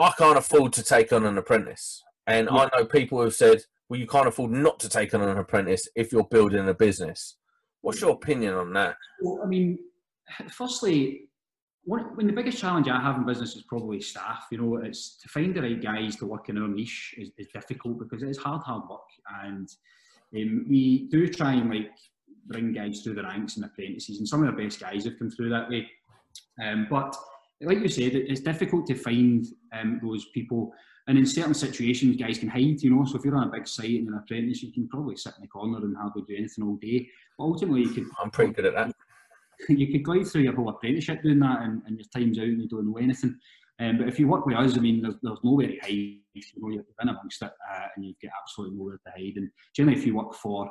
[0.00, 2.02] I can't afford to take on an apprentice.
[2.26, 2.56] And yeah.
[2.56, 5.86] I know people who've said, well, you can't afford not to take on an apprentice
[5.94, 7.36] if you're building a business.
[7.82, 8.96] What's your opinion on that?
[9.20, 9.78] Well, I mean,
[10.50, 11.28] firstly,
[11.84, 14.46] one, when the biggest challenge I have in business is probably staff.
[14.50, 17.48] You know, it's to find the right guys to work in our niche is, is
[17.52, 19.08] difficult because it is hard, hard work,
[19.42, 19.68] and
[20.36, 21.96] um, we do try and like
[22.46, 25.30] bring guys through the ranks and apprentices, and some of the best guys have come
[25.30, 25.88] through that way.
[26.62, 27.16] Um, but
[27.62, 30.72] like you said, it's difficult to find um, those people.
[31.06, 33.04] And in certain situations, guys can hide, you know.
[33.04, 35.42] So if you're on a big site and an apprentice, you can probably sit in
[35.42, 37.08] the corner and hardly do anything all day.
[37.36, 38.04] But ultimately, you could.
[38.22, 38.94] I'm pretty good at that.
[39.68, 42.62] You could glide through your whole apprenticeship doing that, and, and your time's out and
[42.62, 43.38] you don't know anything.
[43.80, 45.88] Um, but if you work with us, I mean, there's, there's nowhere to hide.
[45.88, 49.36] You know, you're in amongst it, uh, and you've got absolutely nowhere to hide.
[49.36, 50.70] And generally, if you work for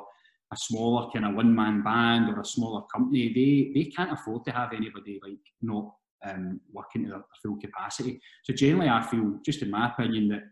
[0.52, 4.52] a smaller kind of one-man band or a smaller company, they they can't afford to
[4.52, 5.92] have anybody like not
[6.24, 8.20] um, working to their full capacity.
[8.44, 10.42] So generally, I feel, just in my opinion, that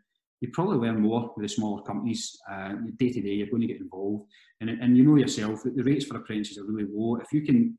[0.40, 2.38] you probably learn more with the smaller companies.
[2.51, 4.24] Uh, day to day, you're going to get involved,
[4.61, 7.16] and, and you know yourself that the rates for apprentices are really low.
[7.16, 7.79] If you can,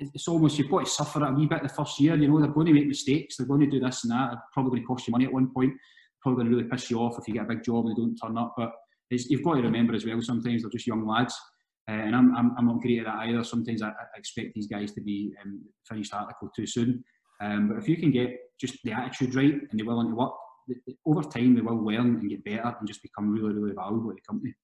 [0.00, 2.14] it's almost you've got to suffer a wee bit the first year.
[2.16, 3.36] You know they're going to make mistakes.
[3.36, 4.34] They're going to do this and that.
[4.52, 5.72] Probably going to cost you money at one point.
[6.22, 8.00] Probably going to really piss you off if you get a big job and they
[8.00, 8.54] don't turn up.
[8.56, 8.72] But
[9.10, 10.20] you've got to remember as well.
[10.20, 11.34] Sometimes they're just young lads.
[11.88, 13.42] Uh, and I'm, I'm, I'm, not great at that either.
[13.42, 17.02] Sometimes I, I expect these guys to be um, finished article too soon.
[17.40, 20.32] Um, but if you can get just the attitude right and they're willing to work,
[21.06, 24.14] over time they will learn and get better and just become really, really valuable to
[24.14, 24.54] the company.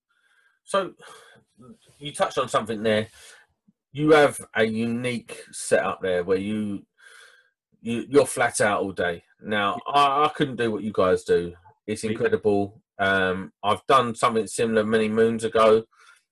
[0.64, 0.92] So
[1.98, 3.08] you touched on something there.
[3.96, 6.84] You have a unique setup there where you,
[7.80, 9.22] you you're flat out all day.
[9.40, 11.54] Now I, I couldn't do what you guys do.
[11.86, 12.82] It's incredible.
[12.98, 15.84] Um, I've done something similar many moons ago.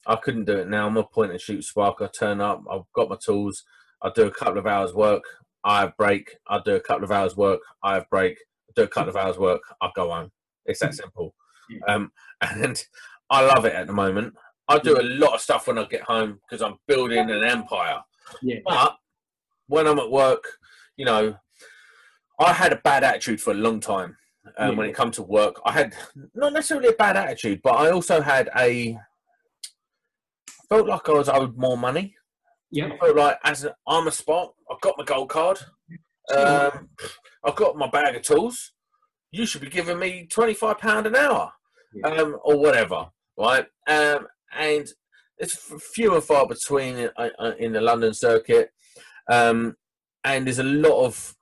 [0.07, 0.87] I couldn't do it now.
[0.87, 2.03] I'm a point and shoot spark.
[2.03, 2.63] I turn up.
[2.71, 3.65] I've got my tools.
[4.03, 5.25] I do a couple of hours work.
[5.65, 6.37] I have break.
[6.47, 7.61] I do a couple of hours work.
[7.83, 8.37] I have break.
[8.69, 9.63] I do a couple of hours work.
[9.81, 10.33] I go home.
[10.67, 11.35] It's that simple.
[11.89, 12.85] Um, and
[13.31, 14.35] I love it at the moment.
[14.69, 18.01] I do a lot of stuff when I get home because I'm building an empire.
[18.43, 18.61] Yeah.
[18.65, 18.97] But
[19.67, 20.45] when I'm at work,
[20.97, 21.37] you know,
[22.41, 24.17] I had a bad attitude for a long time
[24.59, 24.77] um, yeah.
[24.77, 25.61] when it comes to work.
[25.65, 25.95] I had
[26.35, 28.99] not necessarily a bad attitude, but I also had a
[30.69, 32.15] felt like I was owed more money.
[32.71, 32.87] Yeah.
[32.87, 35.59] I felt like as a, I'm a spot, I've got my gold card.
[36.35, 36.89] Um,
[37.45, 38.73] I've got my bag of tools.
[39.31, 41.53] You should be giving me twenty five pound an hour,
[41.95, 42.09] yeah.
[42.09, 43.67] um, or whatever, right?
[43.87, 44.27] Um,
[44.59, 44.87] and
[45.39, 48.71] it's few and far between in, uh, uh, in the London circuit,
[49.31, 49.77] um,
[50.23, 51.35] and there's a lot of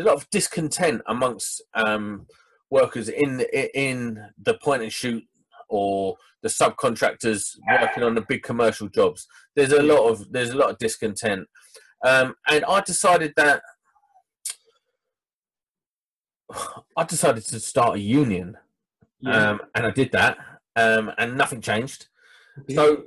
[0.00, 2.26] a lot of discontent amongst um,
[2.70, 3.40] workers in
[3.74, 5.22] in the point and shoot
[5.68, 9.26] or the subcontractors working on the big commercial jobs.
[9.54, 11.48] There's a lot of there's a lot of discontent,
[12.04, 13.62] um, and I decided that
[16.96, 18.56] I decided to start a union,
[19.20, 19.50] yeah.
[19.50, 20.38] um, and I did that,
[20.76, 22.08] um, and nothing changed.
[22.70, 23.04] So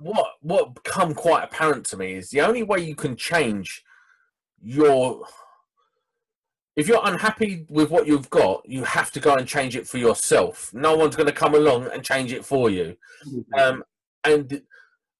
[0.00, 3.82] what what become quite apparent to me is the only way you can change
[4.62, 5.24] your
[6.76, 9.98] if you're unhappy with what you've got, you have to go and change it for
[9.98, 10.72] yourself.
[10.74, 12.96] No one's going to come along and change it for you.
[13.26, 13.54] Mm-hmm.
[13.54, 13.84] Um,
[14.24, 14.62] and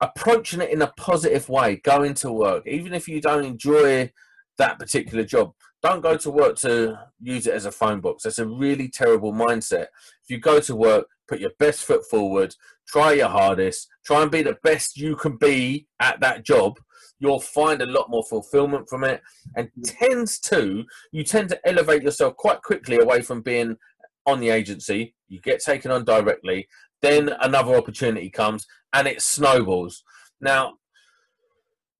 [0.01, 4.11] approaching it in a positive way, going to work, even if you don't enjoy
[4.59, 8.25] that particular job, don't go to work to use it as a phone box.
[8.25, 9.89] That's a really terrible mindset.
[10.23, 12.57] If you go to work, put your best foot forward,
[12.95, 16.79] try your hardest, try and be the best you can be at that job
[17.19, 19.23] you'll find a lot more fulfillment from it
[19.57, 19.99] and mm.
[19.99, 23.77] tends to you tend to elevate yourself quite quickly away from being
[24.27, 26.69] on the agency you get taken on directly
[27.03, 30.03] then another opportunity comes and it snowballs.
[30.41, 30.75] Now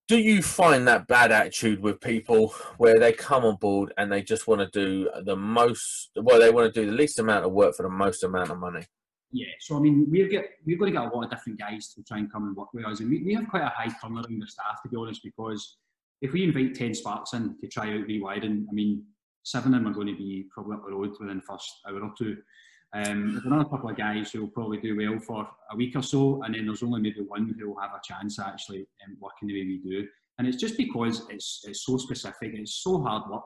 [0.07, 4.21] do you find that bad attitude with people where they come on board and they
[4.21, 7.51] just want to do the most well they want to do the least amount of
[7.51, 8.85] work for the most amount of money
[9.35, 11.93] yeah, so I mean, we're get we're going to get a lot of different guys
[11.93, 13.91] to try and come and work with us, and we, we have quite a high
[14.29, 15.77] in the staff, to be honest, because
[16.21, 19.03] if we invite ten sparks in to try out rewiring, I mean,
[19.43, 22.01] seven of them are going to be probably up the road within the first hour
[22.01, 22.37] or two.
[22.93, 26.01] Um, there's another couple of guys who will probably do well for a week or
[26.01, 29.49] so, and then there's only maybe one who will have a chance actually um, working
[29.49, 30.07] the way we do.
[30.39, 33.43] And it's just because it's it's so specific, it's so hard work,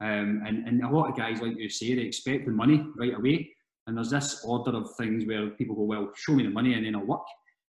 [0.00, 3.16] um, and and a lot of guys, like you say, they expect the money right
[3.16, 3.50] away.
[3.88, 6.84] And there's this order of things where people go, well, show me the money and
[6.84, 7.26] then I'll work.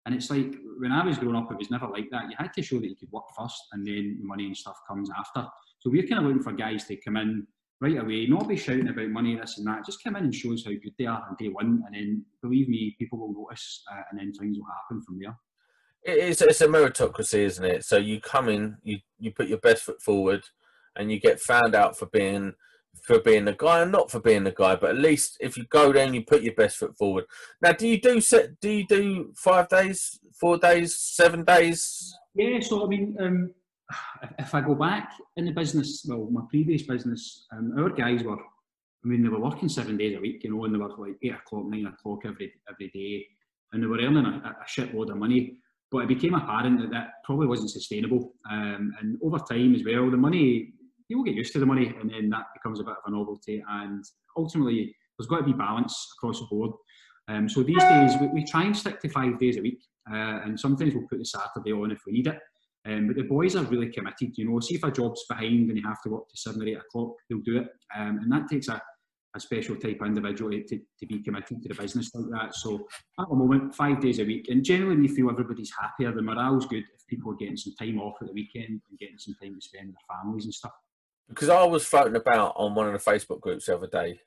[0.05, 2.29] And it's like when I was growing up, it was never like that.
[2.29, 4.77] You had to show that you could work first, and then the money and stuff
[4.87, 5.47] comes after.
[5.79, 7.47] So we're kind of looking for guys to come in
[7.79, 9.85] right away, not be shouting about money, this and that.
[9.85, 12.25] Just come in and show us how good they are on day one, and then
[12.41, 15.37] believe me, people will notice, uh, and then things will happen from there.
[16.03, 17.85] It's it's a meritocracy, isn't it?
[17.85, 20.43] So you come in, you you put your best foot forward,
[20.95, 22.55] and you get found out for being
[23.03, 25.65] for being the guy and not for being the guy, but at least if you
[25.65, 27.25] go there you put your best foot forward.
[27.61, 28.59] Now, do you do set?
[28.59, 32.15] Do you do five days, four days, seven days?
[32.35, 32.59] Yeah.
[32.59, 33.53] So I mean, um,
[34.39, 38.37] if I go back in the business, well, my previous business, um, our guys were,
[38.37, 41.17] I mean, they were working seven days a week, you know, and they were like
[41.23, 43.25] eight o'clock, nine o'clock every every day,
[43.73, 45.57] and they were earning a, a shitload of money.
[45.91, 50.09] But it became apparent that that probably wasn't sustainable, um, and over time as well,
[50.09, 50.73] the money
[51.11, 53.61] people get used to the money, and then that becomes a bit of a novelty,
[53.69, 54.03] and
[54.37, 56.71] ultimately there's got to be balance across the board.
[57.27, 60.39] Um, so these days we, we, try and stick to five days a week, uh,
[60.43, 62.39] and sometimes we'll put the Saturday on if we need it.
[62.87, 64.37] Um, but the boys are really committed.
[64.37, 66.67] You know, see if a job's behind and you have to work to seven or
[66.67, 67.67] eight o'clock, they'll do it.
[67.95, 68.81] Um, and that takes a,
[69.35, 72.55] a special type of individual to, to be committed to the business like that.
[72.55, 72.87] So
[73.19, 74.47] at the moment, five days a week.
[74.49, 76.11] And generally, we feel everybody's happier.
[76.11, 79.19] The morale's good if people are getting some time off at the weekend and getting
[79.19, 80.71] some time to spend with their families and stuff.
[81.31, 84.19] Because I was floating about on one of the Facebook groups the other day.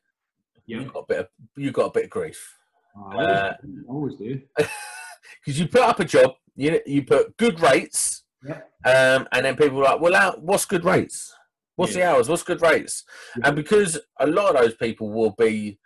[0.67, 0.81] Yeah.
[0.81, 2.59] You got a bit of you got a bit of grief.
[2.97, 4.40] Oh, I always, uh, I always do.
[5.45, 8.61] Because you put up a job, you you put good rates, yeah.
[8.87, 11.35] um, and then people are like, "Well, what's good rates?
[11.77, 12.07] What's yeah.
[12.07, 12.29] the hours?
[12.31, 13.05] What's good rates?"
[13.37, 13.49] Yeah.
[13.49, 15.79] And because a lot of those people will be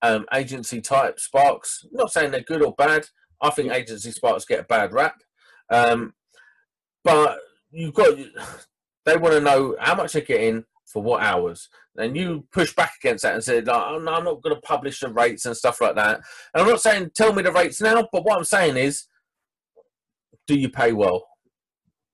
[0.00, 3.06] um, agency type sparks, not saying they're good or bad.
[3.42, 5.16] I think agency sparks get a bad rap,
[5.70, 6.14] um,
[7.04, 7.38] but
[7.70, 8.16] you've got
[9.06, 11.68] they want to know how much they're getting for what hours.
[11.96, 15.00] And you push back against that and said, oh, no, I'm not going to publish
[15.00, 16.20] the rates and stuff like that.
[16.52, 19.06] And I'm not saying tell me the rates now, but what I'm saying is,
[20.46, 21.26] do you pay well?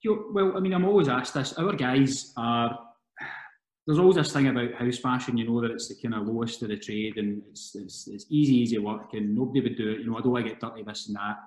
[0.05, 1.53] Well, I mean, I'm always asked this.
[1.55, 2.79] Our guys are.
[3.87, 6.63] There's always this thing about house bashing, you know, that it's the kind of lowest
[6.63, 10.01] of the trade and it's, it's, it's easy, easy work and nobody would do it.
[10.01, 11.39] You know, I don't want to get dirty, this and that.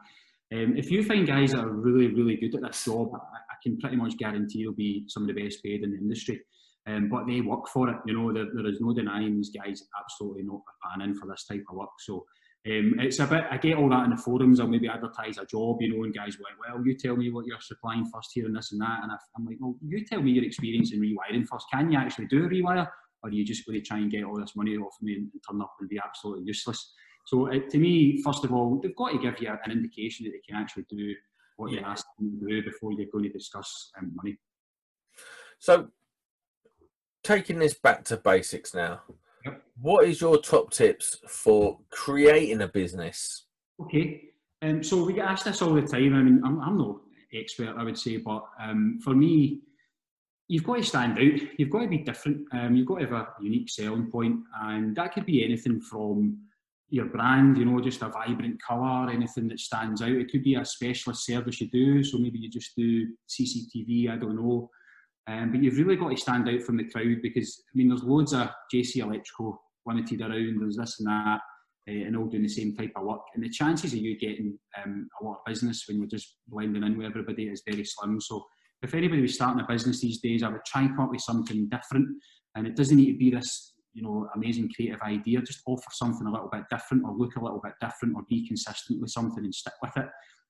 [0.54, 3.12] Um, if you find guys that are really, really good at this job,
[3.56, 5.98] I, I can pretty much guarantee you'll be some of the best paid in the
[5.98, 6.42] industry.
[6.88, 7.98] Um, but they work for it.
[8.06, 11.64] You know, there, there is no denying these guys absolutely not panning for this type
[11.70, 11.90] of work.
[12.00, 12.26] So
[12.68, 13.46] um, it's a bit.
[13.52, 14.60] I get all that in the forums.
[14.60, 17.46] I'll maybe advertise a job, you know, and guys went, well, you tell me what
[17.46, 20.32] you're supplying first here and this and that, and I'm like, well, you tell me
[20.32, 21.68] your experience in rewiring first.
[21.72, 22.88] Can you actually do a rewire,
[23.24, 25.30] or are you just going to try and get all this money off me and,
[25.32, 26.94] and turn up and be absolutely useless?
[27.28, 30.32] So uh, to me, first of all, they've got to give you an indication that
[30.32, 31.14] they can actually do
[31.58, 31.80] what yeah.
[31.80, 34.38] you ask them to do before you're going to discuss um, money.
[35.60, 35.88] So
[37.24, 39.02] taking this back to basics now,
[39.46, 39.62] yep.
[39.82, 43.46] what is your top tips for creating a business?
[43.82, 44.30] Okay,
[44.62, 46.16] um, so we get asked this all the time.
[46.16, 47.02] I mean, I'm, I'm no
[47.34, 49.62] expert, I would say, but um, for me,
[50.48, 51.42] you've got to stand out.
[51.58, 52.48] You've got to be different.
[52.52, 56.38] Um, you've got to have a unique selling point, and that could be anything from
[56.96, 60.08] your brand, you know, just a vibrant colour, anything that stands out.
[60.08, 64.16] It could be a specialist service you do, so maybe you just do CCTV, I
[64.16, 64.70] don't know.
[65.28, 68.04] Um, but you've really got to stand out from the crowd because, I mean, there's
[68.04, 71.42] loads of JC Electrical limited around, there's this and that,
[71.90, 73.24] uh, and all doing the same type of work.
[73.36, 76.84] And the chances of you getting um, a lot of business when you're just blending
[76.84, 78.22] in with everybody is very slim.
[78.22, 78.46] So
[78.84, 81.22] if anybody was starting a business these days, I would try and come up with
[81.22, 82.08] something different.
[82.56, 85.42] And it doesn't need to be this, you know, amazing creative idea.
[85.42, 88.48] Just offer something a little bit different or look a little bit different or be
[88.48, 90.08] consistent with something and stick with it.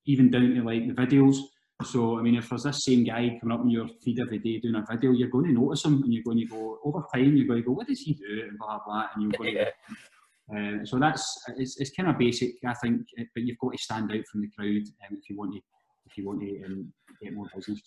[0.08, 1.38] Even down to like the videos
[1.84, 4.60] so, I mean, if there's this same guy coming up in your feed every day
[4.60, 7.36] doing a video, you're going to notice him and you're going to go, over time,
[7.36, 8.43] you're going to go, what does he do?
[8.47, 9.65] And blah, blah, and you're going yeah.
[9.65, 10.81] to.
[10.81, 13.01] Uh, so that's it's, it's kind of basic, I think,
[13.34, 15.60] but you've got to stand out from the crowd um, if you want to
[16.05, 17.81] if you want to um, get more business.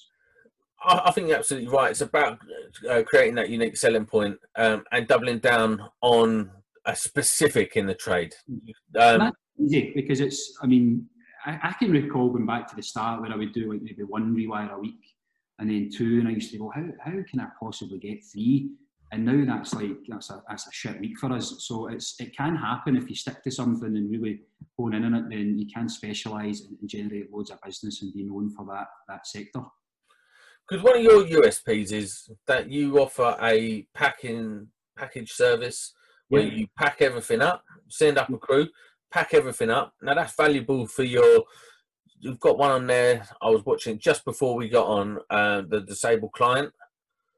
[0.84, 1.90] I think you're absolutely right.
[1.90, 2.38] It's about
[2.88, 6.50] uh, creating that unique selling point, um, and doubling down on
[6.84, 8.34] a specific in the trade.
[8.98, 10.56] Um, easy because it's.
[10.62, 11.06] I mean,
[11.44, 14.04] I, I, can recall going back to the start where I would do like maybe
[14.04, 15.16] one rewire a week
[15.58, 18.70] and then two, and I used to go, how, how can I possibly get three?
[19.10, 21.64] And now that's like that's a that's a shit week for us.
[21.66, 24.42] So it's it can happen if you stick to something and really
[24.78, 25.30] hone in on it.
[25.30, 29.26] Then you can specialise and generate loads of business and be known for that that
[29.26, 29.62] sector.
[30.68, 35.94] Because one of your USPs is that you offer a packing package service
[36.28, 36.52] where yeah.
[36.52, 38.68] you pack everything up, send up a crew,
[39.10, 39.94] pack everything up.
[40.02, 41.44] Now that's valuable for your.
[42.20, 43.26] You've got one on there.
[43.40, 46.72] I was watching just before we got on uh, the disabled client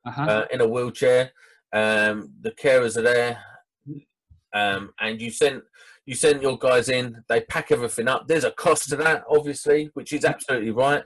[0.06, 0.22] uh-huh.
[0.22, 1.32] uh, in a wheelchair.
[1.72, 3.38] Um, the carers are there,
[4.52, 5.62] um, and you sent
[6.04, 7.22] you sent your guys in.
[7.28, 8.26] They pack everything up.
[8.26, 11.04] There's a cost to that, obviously, which is absolutely right.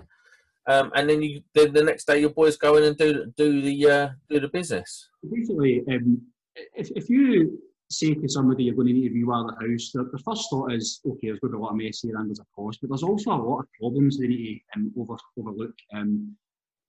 [0.66, 3.60] Um, and then you then the next day your boys go in and do do
[3.60, 5.08] the uh, do the business.
[5.30, 6.22] Basically, um,
[6.74, 7.58] if if you
[7.90, 10.72] say to somebody you're going to need to rewire the house, the, the first thought
[10.72, 12.80] is, okay, there's going to be a lot of mess here and there's a cost,
[12.80, 15.74] but there's also a lot of problems they need to um, over, overlook.
[15.94, 16.34] Um,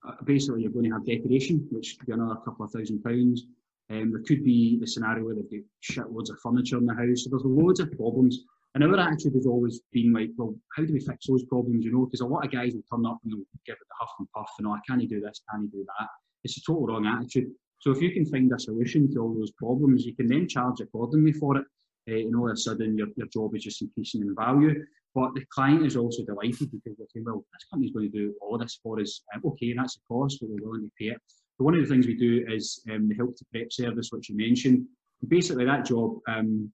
[0.07, 3.45] uh, basically, you're going to have decoration, which could be another couple of thousand pounds.
[3.89, 7.23] Um, there could be the scenario where they've got shitloads of furniture in the house.
[7.23, 8.39] So there's loads of problems.
[8.75, 11.93] And our attitude has always been like, well, how do we fix those problems, you
[11.93, 12.05] know?
[12.05, 14.27] Because a lot of guys will turn up and they'll give it the huff and
[14.35, 16.07] puff, and oh, can't do this, can't do that.
[16.43, 17.51] It's a total wrong attitude.
[17.79, 20.81] So if you can find a solution to all those problems, you can then charge
[20.81, 21.65] accordingly for it.
[22.09, 24.83] Uh, and all of a sudden, your, your job is just increasing in value.
[25.15, 28.33] But the client is also delighted because they're saying, well, this company's going to do
[28.41, 29.21] all this for us.
[29.33, 31.17] Um, okay, that's the cost, but we're willing to pay it.
[31.57, 34.29] So one of the things we do is um, the help to prep service, which
[34.29, 34.85] you mentioned.
[35.25, 36.69] Basically, that job, um,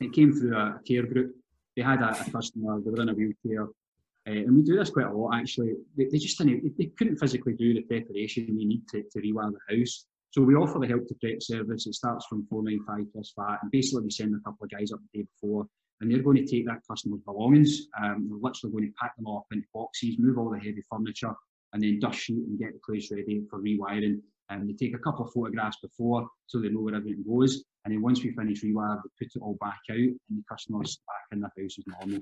[0.00, 1.34] it came through a, care group
[1.76, 4.90] they had a, a customer, they were in a wheelchair, uh, and we do this
[4.90, 5.72] quite a lot actually.
[5.96, 9.52] They, they just didn't, they couldn't physically do the preparation you need to, to rewire
[9.52, 10.06] the house.
[10.32, 11.86] So we offer the help to prep service.
[11.86, 15.00] It starts from 495 plus VAT, and basically we send a couple of guys up
[15.12, 15.66] the day before,
[16.00, 17.88] and they're going to take that customer's belongings.
[18.00, 21.34] Um, they're literally going to pack them up into boxes, move all the heavy furniture,
[21.72, 24.20] and then dust sheet and get the place ready for rewiring.
[24.50, 27.64] And they take a couple of photographs before so they know where everything goes.
[27.84, 31.00] And then once we finish rewire, we put it all back out and the customer's
[31.06, 32.20] back in the house as normal.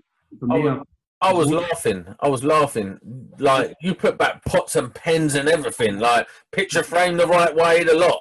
[0.51, 0.87] I, was,
[1.21, 2.07] I was laughing.
[2.21, 2.99] I was laughing.
[3.39, 5.99] Like you put back pots and pens and everything.
[5.99, 8.21] Like picture frame the right way, the lot.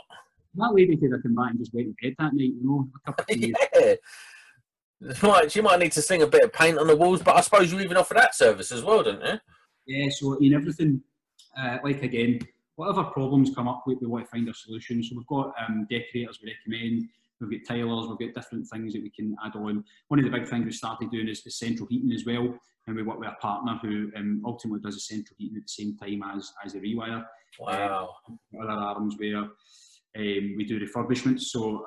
[0.56, 2.88] that lady could have come back and just wait in bed that night, you know,
[2.96, 3.54] a cup of tea.
[3.76, 3.96] yeah.
[5.48, 7.72] She might need to sing a bit of paint on the walls, but I suppose
[7.72, 9.40] you even offer that service as well, don't you?
[9.86, 11.02] Yeah, so in everything,
[11.56, 12.40] uh, like again,
[12.78, 15.04] whatever problems come up with, we want to find a solution.
[15.04, 17.10] So we've got um, decorators we recommend,
[17.40, 19.84] we've got tilers, we've got different things that we can add on.
[20.08, 22.58] One of the big things we started doing is, is central heating as well,
[22.88, 25.68] and we work with a partner who um, ultimately does the central heating at the
[25.68, 27.24] same time as, as the rewire.
[27.60, 28.16] Wow.
[28.62, 29.50] Other arms where um,
[30.16, 31.42] we do refurbishments.
[31.42, 31.86] So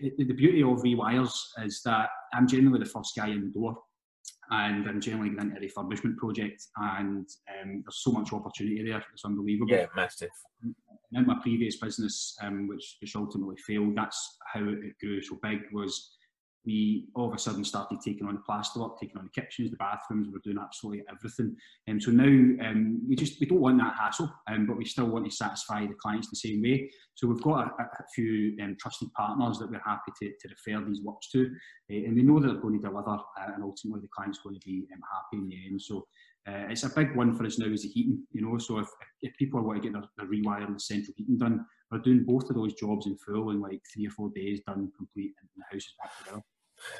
[0.00, 1.34] the the beauty of rewires
[1.64, 3.76] is that I'm generally the first guy in the door
[4.50, 9.02] and I'm generally going into a refurbishment project and um, there's so much opportunity there,
[9.12, 9.72] it's unbelievable.
[9.72, 10.30] Yeah, massive.
[11.12, 15.60] In my previous business, um, which, which ultimately failed, that's how it grew so big.
[15.72, 16.16] Was
[16.66, 19.76] we all of a sudden started taking on the plasterwork, taking on the kitchens, the
[19.76, 20.26] bathrooms.
[20.26, 21.56] We were doing absolutely everything.
[21.86, 22.24] And um, so now
[22.68, 25.86] um, we just we don't want that hassle, um, but we still want to satisfy
[25.86, 26.90] the clients the same way.
[27.14, 30.84] So we've got a, a few um, trusted partners that we're happy to, to refer
[30.86, 31.46] these works to,
[31.90, 34.54] uh, and we know that they're going to deliver, uh, and ultimately the client's going
[34.54, 35.80] to be um, happy in the end.
[35.80, 36.06] So
[36.48, 38.58] uh, it's a big one for us now is the heating, you know.
[38.58, 38.88] So if,
[39.22, 42.24] if people want to get their, their rewire and the central heating done, we're doing
[42.24, 45.48] both of those jobs in full in like three or four days, done complete, and
[45.56, 46.42] the house is back together.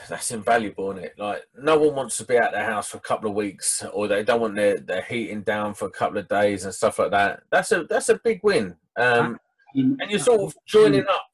[0.08, 1.14] That's invaluable, isn't it?
[1.16, 4.08] Like no one wants to be out their house for a couple of weeks, or
[4.08, 7.10] they don't want their, their heating down for a couple of days and stuff like
[7.12, 7.42] that.
[7.50, 8.76] That's a that's a big win.
[8.98, 9.38] Um,
[9.74, 11.24] and you're sort of joining up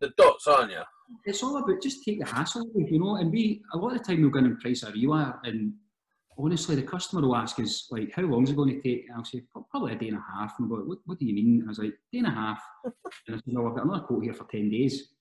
[0.00, 0.82] the dots, aren't you?
[1.24, 3.16] It's all about just take the hassle, you know.
[3.16, 5.72] And we a lot of the time we'll go in and price a rewire, and
[6.38, 9.16] honestly, the customer will ask us like, "How long is it going to take?" And
[9.16, 11.34] I'll say, "Probably a day and a half." And we'll go, what, "What do you
[11.34, 12.94] mean?" I was like, "Day and a half." and
[13.28, 15.14] I said, "Well, I've got another quote here for ten days."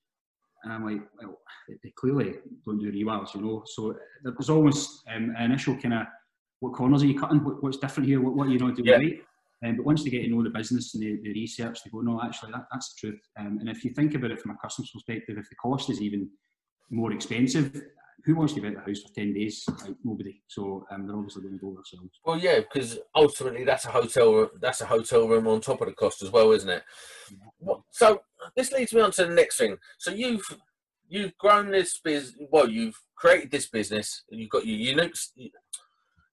[0.63, 2.35] And I'm like, well, they clearly
[2.65, 3.63] don't do rewires, you know.
[3.65, 6.07] So there's almost um, an initial kind of
[6.61, 7.43] what corners are you cutting?
[7.43, 8.21] What, what's different here?
[8.21, 8.95] What, what are you not doing Yeah.
[8.95, 9.21] right?
[9.65, 11.99] Um, but once they get to know the business and the, the research, they go,
[11.99, 13.21] no, actually, that, that's the truth.
[13.37, 16.01] Um, and if you think about it from a customer's perspective, if the cost is
[16.01, 16.29] even
[16.89, 17.73] more expensive,
[18.25, 19.65] who wants to be out of the house for 10 days?
[19.85, 20.41] Like, nobody.
[20.47, 22.19] So um, they're obviously going to go themselves.
[22.25, 25.93] Well, yeah, because ultimately that's a hotel that's a hotel room on top of the
[25.93, 26.83] cost as well, isn't it?
[27.59, 28.21] What- So
[28.55, 29.77] this leads me on to the next thing.
[29.97, 30.45] So you've
[31.09, 32.35] you've grown this business.
[32.51, 34.23] Well, you've created this business.
[34.29, 35.15] You've got your unique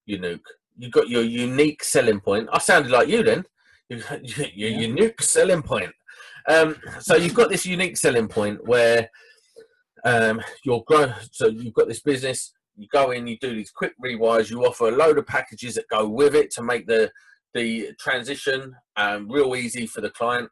[0.07, 0.45] unique.
[0.79, 2.49] You've got your unique selling point.
[2.53, 3.45] I sounded like you then.
[3.89, 4.79] Your, your Yeah.
[4.81, 5.93] unique selling point.
[6.49, 9.11] Um, so you've got this unique selling point where
[10.05, 11.15] um, you're grown.
[11.33, 14.89] So you've got this business you go in, you do these quick rewires, you offer
[14.89, 17.11] a load of packages that go with it to make the
[17.53, 20.49] the transition um, real easy for the client.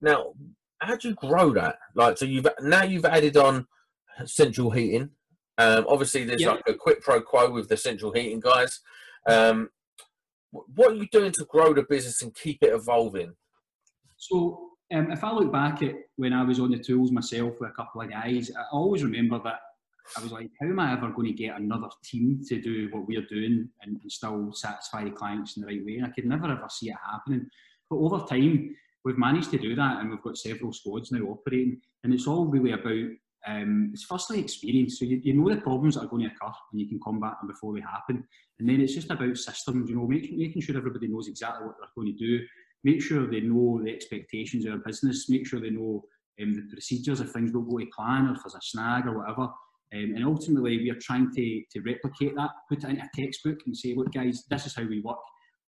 [0.00, 0.34] Now,
[0.78, 1.76] how do you grow that?
[1.94, 3.66] Like, so you've now you've added on
[4.24, 5.10] central heating.
[5.58, 8.80] Um, obviously, there's like a quid pro quo with the central heating guys.
[9.26, 9.70] Um,
[10.52, 13.34] what are you doing to grow the business and keep it evolving?
[14.16, 17.70] So um, if I look back at when I was on the tools myself with
[17.70, 19.60] a couple of guys, I always remember that
[20.16, 23.08] I was like, how am I ever going to get another team to do what
[23.08, 25.96] we're doing and, and still satisfy the clients in the right way?
[25.96, 27.48] And I could never ever see it happening.
[27.90, 31.80] But over time, we've managed to do that and we've got several squads now operating.
[32.04, 33.10] And it's all really about,
[33.48, 35.00] um, it's firstly experience.
[35.00, 37.34] So you, you know the problems that are going to occur and you can combat
[37.40, 38.24] them before they happen.
[38.60, 41.76] And then it's just about systems, you know, making, making sure everybody knows exactly what
[41.78, 42.46] they're going to do
[42.86, 46.04] make sure they know the expectations of our business, make sure they know
[46.40, 49.18] um, the procedures if things don't go to plan or if there's a snag or
[49.18, 49.42] whatever.
[49.92, 53.58] Um, and ultimately, we are trying to, to replicate that, put it into a textbook
[53.66, 55.18] and say, look, guys, this is how we work.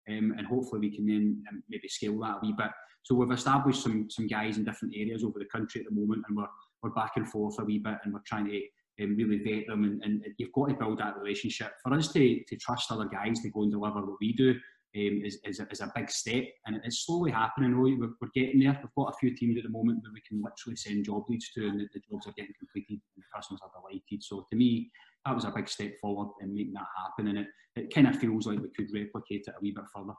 [0.08, 2.70] Um, and hopefully, we can then um, maybe scale that a wee bit.
[3.02, 6.24] So, we've established some, some guys in different areas over the country at the moment,
[6.28, 6.48] and we're,
[6.84, 8.62] we're back and forth a wee bit, and we're trying to
[9.04, 11.74] um, really vet them, and, and, you've got to build that relationship.
[11.84, 14.56] For us to, to trust other guys to go and deliver what we do
[14.96, 17.80] um, is, is, a, is a big step, and it's slowly happening.
[17.80, 18.80] We're, we're getting there.
[18.82, 21.52] We've got a few teams at the moment that we can literally send job leads
[21.54, 24.24] to, and the, the jobs are getting completed, and the customers are delighted.
[24.24, 24.90] So to me,
[25.26, 28.18] that was a big step forward in making that happen, and it, it kind of
[28.18, 30.14] feels like we could replicate it a wee bit further.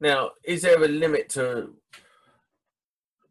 [0.00, 1.74] Now, is there a limit to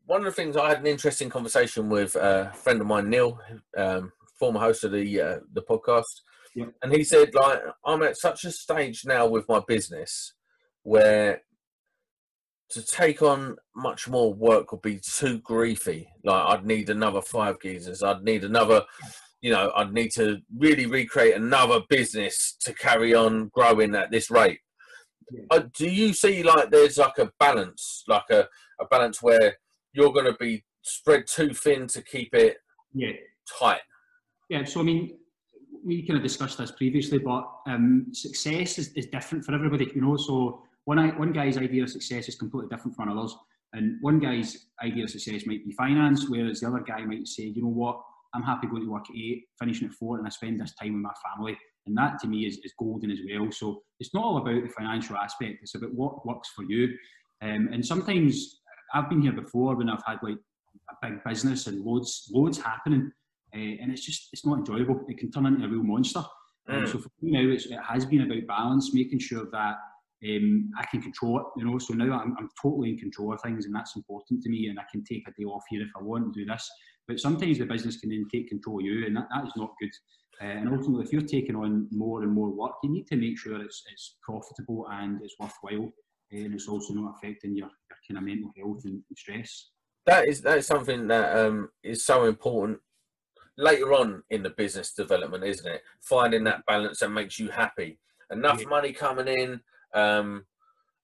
[0.05, 3.39] one of the things I had an interesting conversation with a friend of mine, Neil,
[3.77, 6.21] um, former host of the uh, the podcast,
[6.55, 6.65] yeah.
[6.81, 10.33] and he said like I'm at such a stage now with my business
[10.83, 11.41] where
[12.69, 16.07] to take on much more work would be too griefy.
[16.23, 18.01] Like I'd need another five geezers.
[18.01, 18.83] I'd need another,
[19.41, 24.31] you know, I'd need to really recreate another business to carry on growing at this
[24.31, 24.59] rate.
[25.31, 25.41] Yeah.
[25.51, 28.47] Uh, do you see like there's like a balance, like a,
[28.79, 29.57] a balance where
[29.93, 32.57] you're going to be spread too thin to keep it
[32.93, 33.11] yeah.
[33.59, 33.81] tight?
[34.49, 35.17] Yeah, so I mean,
[35.85, 40.01] we kind of discussed this previously, but um, success is, is different for everybody, you
[40.01, 40.17] know.
[40.17, 43.35] So one one guy's idea of success is completely different from others,
[43.73, 47.43] and one guy's idea of success might be finance, whereas the other guy might say,
[47.43, 48.01] you know what,
[48.33, 50.93] I'm happy going to work at eight, finishing at four, and I spend this time
[50.93, 53.51] with my family, and that to me is, is golden as well.
[53.51, 56.89] So it's not all about the financial aspect; it's about what works for you.
[57.41, 58.61] Um, and sometimes
[58.93, 60.37] I've been here before when I've had like
[60.89, 63.11] a big business and loads loads happening
[63.55, 65.01] uh, and it's just it's not enjoyable.
[65.07, 66.23] It can turn into a real monster.
[66.69, 66.87] Mm.
[66.87, 69.75] so for me now, it has been about balance, making sure that
[70.23, 71.45] um, I can control it.
[71.57, 74.49] You know, so now I'm, I'm totally in control of things, and that's important to
[74.49, 74.67] me.
[74.67, 76.69] And I can take a day off here if I want and do this.
[77.07, 79.71] But sometimes the business can then take control of you, and that, that is not
[79.79, 79.91] good.
[80.41, 83.37] Uh, and ultimately, if you're taking on more and more work, you need to make
[83.37, 85.91] sure it's, it's profitable and it's worthwhile,
[86.31, 89.69] and it's also not affecting your, your kind of mental health and, and stress.
[90.05, 92.79] That is that is something that um, is so important
[93.57, 95.83] later on in the business development, isn't it?
[96.01, 97.99] Finding that balance that makes you happy.
[98.31, 98.67] Enough yeah.
[98.67, 99.61] money coming in,
[99.93, 100.45] um,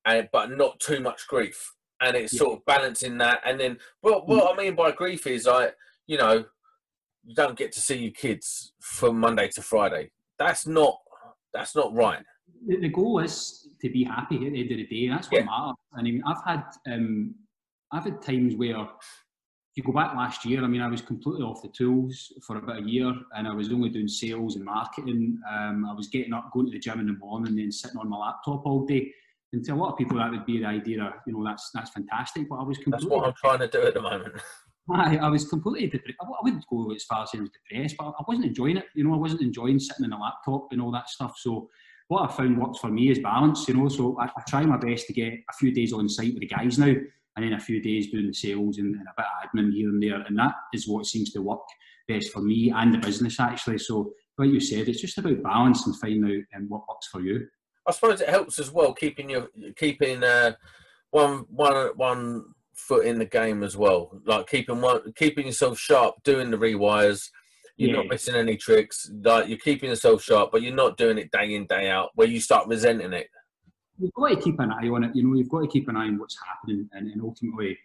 [0.05, 1.73] and but not too much grief.
[2.01, 2.39] And it's yeah.
[2.39, 3.41] sort of balancing that.
[3.45, 5.71] And then, well, what I mean by grief is I
[6.07, 6.43] you know,
[7.23, 10.11] you don't get to see your kids from Monday to Friday.
[10.39, 10.97] That's not
[11.53, 12.23] that's not right.
[12.67, 15.07] The, the goal is to be happy at the end of the day.
[15.07, 15.45] That's what yeah.
[15.45, 15.75] matters.
[15.95, 17.35] I mean, I've had um,
[17.91, 18.87] I've had times where
[19.79, 22.83] you go back last year, I mean, I was completely off the tools for about
[22.83, 25.39] a year and I was only doing sales and marketing.
[25.49, 27.97] Um, I was getting up, going to the gym in the morning, and then sitting
[27.97, 29.09] on my laptop all day.
[29.53, 31.71] And to a lot of people, that would be the idea of, you know, that's
[31.73, 32.49] that's fantastic.
[32.49, 33.09] But I was completely.
[33.09, 34.35] That's what I'm trying to do at the moment.
[34.91, 36.17] I, I was completely depressed.
[36.21, 38.85] I wouldn't go as far as saying I was depressed, but I wasn't enjoying it.
[38.95, 41.35] You know, I wasn't enjoying sitting in a laptop and all that stuff.
[41.37, 41.69] So
[42.09, 43.67] what I found works for me is balance.
[43.67, 46.33] You know, so I, I try my best to get a few days on site
[46.33, 46.93] with the guys now
[47.35, 49.89] and then a few days doing the sales and, and, a bit of admin here
[49.89, 50.21] and there.
[50.21, 51.59] And that is what seems to work
[52.07, 53.77] best for me and the business actually.
[53.77, 57.21] So, like you said, it's just about balance and finding out um, what works for
[57.21, 57.47] you.
[57.87, 60.53] I suppose it helps as well keeping your keeping uh,
[61.11, 64.21] one one one foot in the game as well.
[64.25, 67.29] Like keeping one keeping yourself sharp, doing the rewires.
[67.77, 67.95] You're yeah.
[67.97, 69.09] not missing any tricks.
[69.23, 72.09] Like you're keeping yourself sharp, but you're not doing it day in day out.
[72.15, 73.27] Where you start resenting it
[73.99, 75.15] you've got to keep an eye on it.
[75.15, 77.77] You know, you've got to keep an eye on what's happening, and, and ultimately,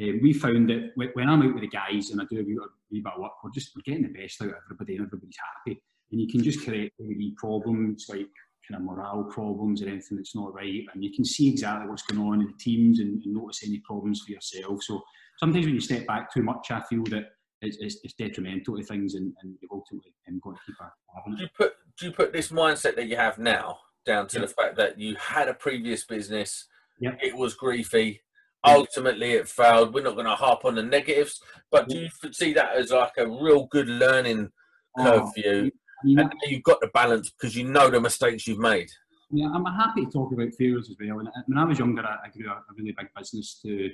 [0.00, 2.56] um, we found that when I'm out with the guys and I do a wee,
[2.56, 5.06] a wee bit of work, we're just we're getting the best out of everybody, and
[5.06, 5.82] everybody's happy.
[6.10, 8.28] And you can just correct any problems like
[8.68, 12.02] kind of morale problems or anything that's not right, and you can see exactly what's
[12.02, 14.82] going on in the teams and, and notice any problems for yourself.
[14.82, 15.02] So
[15.38, 17.24] sometimes when you step back too much, I feel that
[17.60, 21.36] it's, it's, it's detrimental to things, and, and you've ultimately um, got to keep it.
[21.36, 24.48] Do you put do you put this mindset that you have now down to yep.
[24.48, 26.66] the fact that you had a previous business.
[27.00, 27.18] Yep.
[27.22, 28.20] It was griefy.
[28.64, 28.76] Yep.
[28.76, 29.94] Ultimately, it failed.
[29.94, 31.40] We're not going to harp on the negatives,
[31.70, 34.50] but do you see that as like a real good learning
[34.96, 35.72] curve oh, for you?
[36.04, 38.88] And you've got the balance because you know the mistakes you've made.
[39.30, 41.20] Yeah, I'm happy to talk about failures as well.
[41.20, 43.90] And when I was younger, I grew a really big business to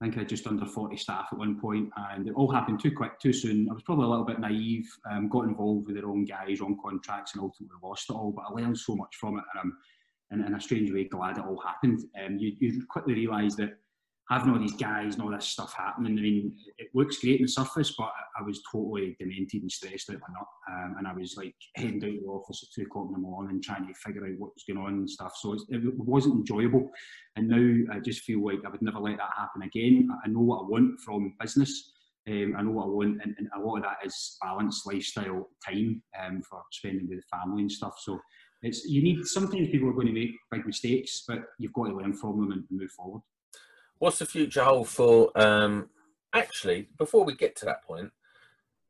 [0.00, 2.80] I think I had just under 40 staff at one point, and it all happened
[2.80, 3.68] too quick, too soon.
[3.68, 6.78] I was probably a little bit naive, um, got involved with the wrong guys, wrong
[6.80, 8.32] contracts, and ultimately lost it all.
[8.32, 9.76] But I learned so much from it, and I'm,
[10.30, 12.04] in, in a strange way, glad it all happened.
[12.24, 13.70] Um, you, you quickly realise that
[14.30, 17.42] having all these guys and all this stuff happening, I mean, it looks great on
[17.42, 20.46] the surface, but I, was totally demented and stressed out my nut.
[20.70, 23.18] Um, and I was like heading out of the office at two o'clock in the
[23.18, 25.34] morning trying to figure out what was going on and stuff.
[25.36, 26.90] So it wasn't enjoyable.
[27.36, 30.08] And now I just feel like I would never let that happen again.
[30.24, 31.92] I know what I want from business.
[32.28, 35.48] Um, I know what I want, and, and, a lot of that is balanced lifestyle
[35.66, 37.94] time um, for spending with the family and stuff.
[38.02, 38.20] So
[38.60, 41.96] it's you need sometimes people are going to make big mistakes, but you've got to
[41.96, 43.22] learn from them and, and move forward
[43.98, 45.30] what's the future hold for?
[45.34, 45.90] Um,
[46.32, 48.10] actually, before we get to that point,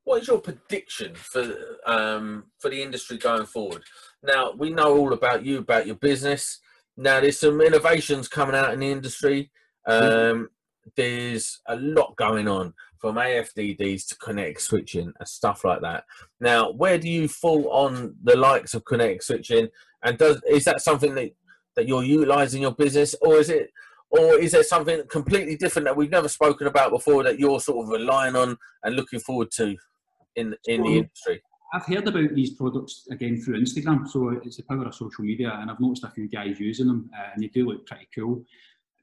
[0.05, 1.55] what is your prediction for
[1.87, 3.83] um, for the industry going forward?
[4.23, 6.61] Now we know all about you, about your business.
[6.97, 9.51] Now there's some innovations coming out in the industry.
[9.87, 10.49] Um,
[10.97, 16.05] there's a lot going on from AFDDs to kinetic switching and stuff like that.
[16.41, 19.69] Now, where do you fall on the likes of kinetic switching?
[20.03, 21.33] And does is that something that
[21.77, 23.71] that you're utilizing your business, or is it,
[24.11, 27.85] or is there something completely different that we've never spoken about before that you're sort
[27.85, 29.77] of relying on and looking forward to
[30.37, 31.43] in in the industry?
[31.75, 35.59] I've heard about these products again through Instagram, so it's the power of social media,
[35.61, 38.43] and I've noticed a few guys using them, uh, and they do look pretty cool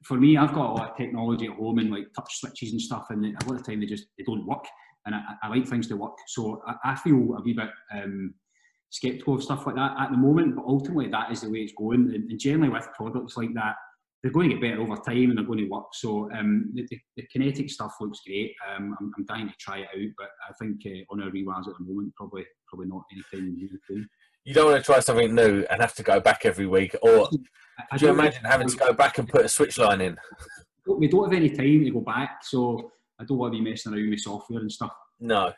[0.06, 2.80] for me, I've got a lot of technology at home and like touch switches and
[2.80, 4.64] stuff, and a lot of the time they just they don't work,
[5.04, 6.16] and I, I like things to work.
[6.28, 8.34] So I, I feel a wee bit um,
[8.90, 11.72] skeptical of stuff like that at the moment, but ultimately that is the way it's
[11.76, 12.12] going.
[12.14, 13.74] And, and generally with products like that,
[14.22, 15.86] they're going to get better over time and they're going to work.
[15.92, 18.54] So um, the, the, the, kinetic stuff looks great.
[18.68, 21.68] Um, I'm, I'm, dying to try it out, but I think uh, on our rewires
[21.68, 24.04] at the moment, probably probably not anything new.
[24.44, 27.28] You don't want to try something new and have to go back every week, or
[27.90, 30.16] could you imagine having to go back and put a switch line in?
[30.86, 32.90] We don't have any time to go back, so
[33.20, 34.92] I don't want to be messing around with software and stuff.
[35.20, 35.52] No,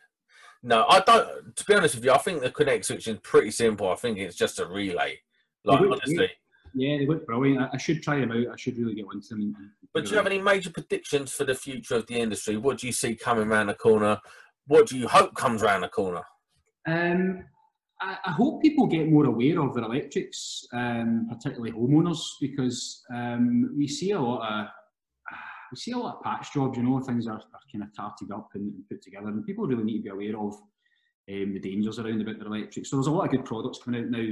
[0.63, 1.55] no, I don't.
[1.57, 3.91] To be honest with you, I think the kinetic switch is pretty simple.
[3.91, 5.19] I think it's just a relay.
[5.65, 6.31] Like honestly.
[6.75, 7.71] Yeah, they look brilliant.
[7.73, 8.53] I should try them out.
[8.53, 9.55] I should really get into them.
[9.95, 12.57] But do you have any major predictions for the future of the industry?
[12.57, 14.21] What do you see coming around the corner?
[14.67, 16.23] What do you hope comes around the corner?
[16.87, 17.45] Um,
[18.01, 23.75] I, I, hope people get more aware of their electrics, um, particularly homeowners, because um,
[23.77, 24.69] we see a lot of
[25.71, 26.79] we see a lot of patch jobs.
[26.79, 29.67] You know, things are, are kind of tarted up and, and, put together, and people
[29.67, 32.91] really need to be aware of um, the dangers around about their electrics.
[32.91, 34.29] So there's a lot of good products coming out now.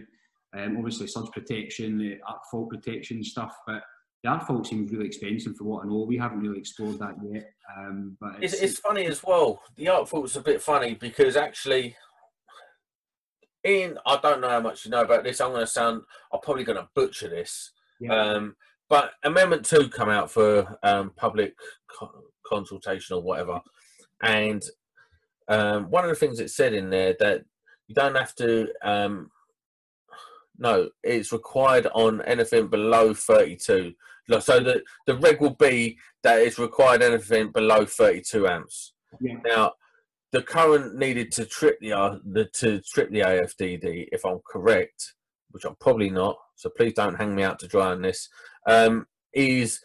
[0.57, 3.82] Um, obviously, surge protection, the arc fault protection stuff, but
[4.22, 6.05] the arc fault seems really expensive for what I know.
[6.09, 7.51] We haven't really explored that yet.
[7.76, 9.61] Um, but it's, it's, it's, funny as well.
[9.76, 11.97] The arc fault's a bit funny because actually
[13.66, 15.40] Ian, I don't know how much you know about this.
[15.40, 17.72] I'm going to sound, I'm probably going to butcher this.
[18.01, 18.14] Yeah.
[18.14, 18.57] Um,
[18.88, 21.55] but Amendment 2 come out for um, public
[21.90, 23.61] co- consultation or whatever.
[24.22, 24.62] And
[25.49, 27.42] um, one of the things it said in there that
[27.88, 29.30] you don't have to, um,
[30.59, 33.92] no, it's required on anything below 32.
[34.40, 38.92] So the, the reg will be that it's required anything below 32 amps.
[39.20, 39.34] Yeah.
[39.44, 39.72] Now,
[40.32, 45.14] the current needed to trip the, uh, the to trip the AFDD, if I'm correct,
[45.50, 46.36] which I'm probably not.
[46.57, 48.28] So please don't hang me out to dry on this.
[48.66, 49.80] Um, is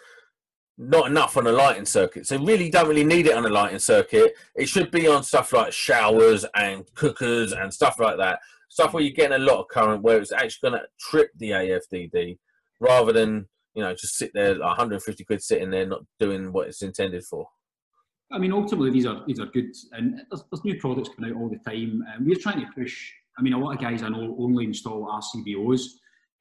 [0.77, 2.25] not enough on a lighting circuit.
[2.25, 4.33] So really don't really need it on a lighting circuit.
[4.55, 8.39] It should be on stuff like showers and cookers and stuff like that.
[8.71, 11.49] Stuff where you're getting a lot of current where it's actually going to trip the
[11.49, 12.37] AFDD
[12.79, 16.81] rather than, you know, just sit there 150 quid sitting there not doing what it's
[16.81, 17.45] intended for.
[18.31, 21.37] I mean, ultimately, these are these are good, and there's, there's new products coming out
[21.37, 22.01] all the time.
[22.15, 23.11] And we're trying to push.
[23.37, 25.87] I mean, a lot of guys I know only install RCBOs.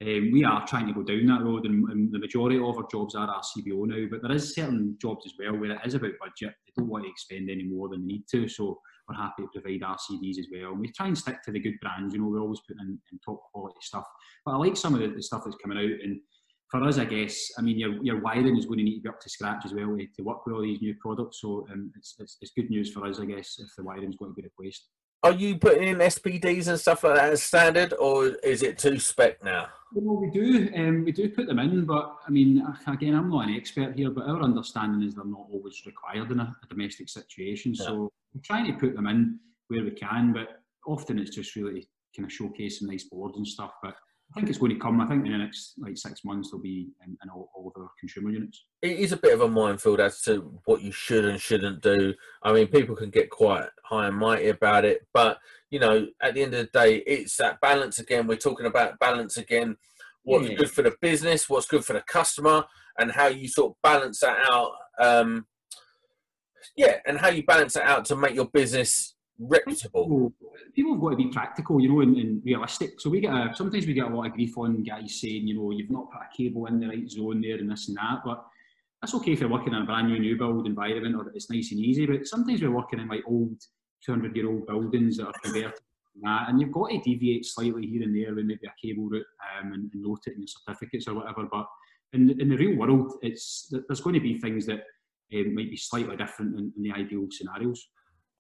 [0.01, 2.87] Um, we are trying to go down that road, and, and, the majority of our
[2.93, 4.07] jobs are RCBO now.
[4.09, 6.55] But there is certain jobs as well where it is about budget.
[6.65, 8.81] They don't want to expend any more than they need to, so
[9.11, 10.73] we're happy to provide RCDs as well.
[10.73, 12.15] And we try and stick to the good brands.
[12.15, 14.05] You know, we're always putting in, in top quality stuff.
[14.45, 16.21] But I like some of the, the stuff that's coming out and
[16.71, 19.09] for us, I guess, I mean, your, your wiring is going to need to be
[19.09, 21.41] up to scratch as well to work with all these new products.
[21.41, 24.17] So um, it's, it's, it's good news for us, I guess, if the wiring is
[24.17, 24.87] going to be replaced.
[25.23, 28.99] Are you putting in SPDs and stuff like that as standard, or is it too
[28.99, 29.67] spec now?
[29.93, 30.71] Well, we do.
[30.75, 34.11] Um, we do put them in, but I mean, again, I'm not an expert here,
[34.11, 37.75] but our understanding is they're not always required in a, a domestic situation.
[37.75, 37.85] Yeah.
[37.85, 41.89] So we're trying to put them in where we can, but often it's just really
[42.17, 43.73] kind of showcasing nice boards and stuff.
[43.83, 43.95] But
[44.31, 45.01] I think it's going to come.
[45.01, 47.83] I think in the next like six months they'll be in, in all, all, of
[47.83, 48.65] our consumer units.
[48.81, 52.15] It is a bit of a minefield as to what you should and shouldn't do.
[52.43, 55.39] I mean, people can get quite high and mighty about it, but
[55.71, 58.27] you know, at the end of the day, it's that balance again.
[58.27, 59.77] We're talking about balance again.
[60.23, 60.57] What's yeah.
[60.57, 62.65] good for the business, what's good for the customer,
[62.99, 64.73] and how you sort of balance that out.
[65.01, 65.47] Um,
[66.77, 70.33] yeah, and how you balance it out to make your business reputable.
[70.75, 73.01] People, have got to be practical, you know, and, and realistic.
[73.01, 75.55] So we get a, sometimes we get a lot of grief on guys saying, you
[75.55, 78.21] know, you've not put a cable in the right zone there and this and that.
[78.25, 78.45] But
[79.01, 81.73] that's okay if you're working in a brand new new build environment or it's nice
[81.73, 82.07] and easy.
[82.07, 83.57] But sometimes we're working in like old
[84.05, 85.81] 200 year old buildings that are converted
[86.23, 89.27] that, and you've got to deviate slightly here and there with maybe a cable route
[89.59, 91.47] um, and, and, note it in your certificates or whatever.
[91.51, 91.67] But
[92.13, 94.85] in, in the real world, it's there's going to be things that
[95.35, 97.89] um, might be slightly different in, in the ideal scenarios.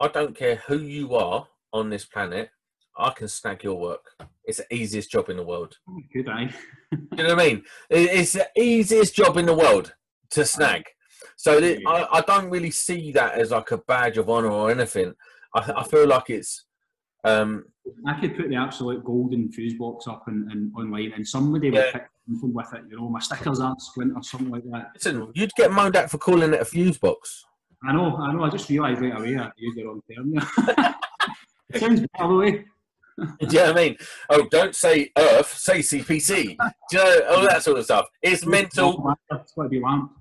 [0.01, 2.51] I don't care who you are on this planet.
[2.99, 4.05] I can snag your work.
[4.45, 5.76] It's the easiest job in the world.
[6.12, 6.53] Good eye.
[6.93, 7.62] you know what I mean?
[7.88, 9.95] It's the easiest job in the world
[10.30, 10.84] to snag.
[11.36, 15.14] So I, I don't really see that as like a badge of honor or anything.
[15.55, 16.66] I, I feel like it's.
[17.25, 17.64] Um,
[18.07, 21.93] I could put the absolute golden fuse box up and, and online, and somebody would
[21.93, 22.83] pick something with it.
[22.89, 24.91] You know, my stickers aren't squint or something like that.
[24.95, 27.45] listen, you'd get moaned at for calling it a fuse box.
[27.85, 28.45] I know, I know.
[28.45, 30.35] I just realised right away I used the wrong term.
[30.35, 30.95] there.
[31.71, 32.64] it sounds better the way.
[33.18, 33.97] Do you know what I mean?
[34.31, 36.57] Oh, don't say Earth, say CPC.
[36.91, 38.07] Do you know all that sort of stuff?
[38.23, 39.14] It's mental.
[39.31, 40.12] It's got to be lamp.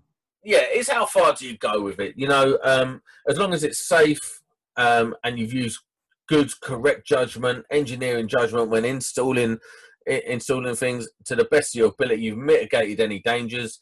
[0.43, 2.15] yeah, it's how far do you go with it?
[2.17, 4.41] You know, um, as long as it's safe
[4.75, 5.79] um, and you've used
[6.29, 9.59] good, correct judgment, engineering judgment when installing
[10.05, 13.79] installing things to the best of your ability, you've mitigated any dangers.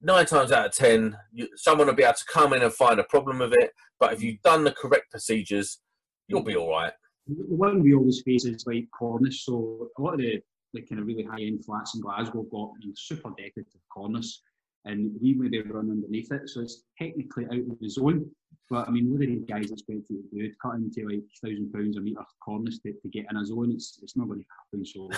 [0.00, 3.00] Nine times out of ten, you, someone will be able to come in and find
[3.00, 3.70] a problem with it.
[3.98, 5.80] But if you've done the correct procedures,
[6.28, 6.92] you'll be all right.
[7.26, 9.44] One we always face is like cornice.
[9.44, 10.40] So a lot of the,
[10.74, 14.42] the kind of really high end flats in Glasgow got super decorative cornice,
[14.84, 16.48] and we maybe run underneath it.
[16.48, 18.30] So it's technically out of the zone.
[18.70, 20.52] But I mean, what are these guys expect you to do?
[20.62, 23.72] Cut into like thousand pounds a metre cornice to, to get in a zone?
[23.72, 24.86] It's it's not going to happen.
[24.86, 25.08] So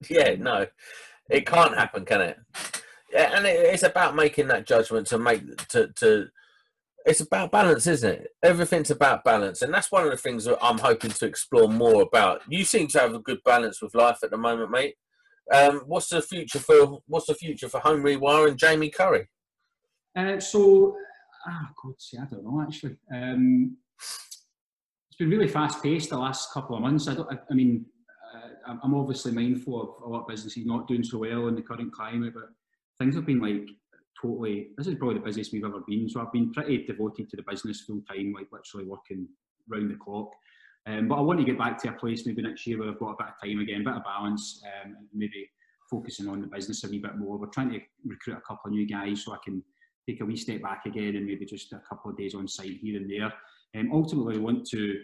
[0.10, 0.66] Yeah, no,
[1.30, 2.38] it can't happen, can it?
[3.12, 6.28] Yeah, and it, it's about making that judgment to make to to.
[7.04, 8.28] It's about balance, isn't it?
[8.42, 12.02] Everything's about balance, and that's one of the things that I'm hoping to explore more
[12.02, 12.42] about.
[12.48, 14.96] You seem to have a good balance with life at the moment, mate.
[15.52, 19.28] Um, what's the future for What's the future for Home Rewire and Jamie Curry?
[20.16, 20.96] Uh, so,
[21.46, 22.96] ah, God, see, I don't know actually.
[23.14, 27.08] Um, it's been really fast paced the last couple of months.
[27.08, 27.32] I don't.
[27.32, 27.86] I, I mean,
[28.34, 31.62] uh, I'm obviously mindful of a lot of businesses not doing so well in the
[31.62, 32.50] current climate, but
[32.98, 33.68] things have been like
[34.20, 34.68] totally.
[34.76, 36.08] This is probably the busiest we've ever been.
[36.08, 39.28] So I've been pretty devoted to the business full time, like literally working
[39.68, 40.30] round the clock.
[40.86, 42.98] Um, but I want to get back to a place maybe next year where I've
[42.98, 45.50] got a bit of time again, a bit of balance, um, and maybe
[45.90, 47.38] focusing on the business a wee bit more.
[47.38, 49.62] We're trying to recruit a couple of new guys so I can
[50.08, 52.78] take a wee step back again and maybe just a couple of days on site
[52.80, 53.32] here and there.
[53.76, 55.00] Um, ultimately, we want to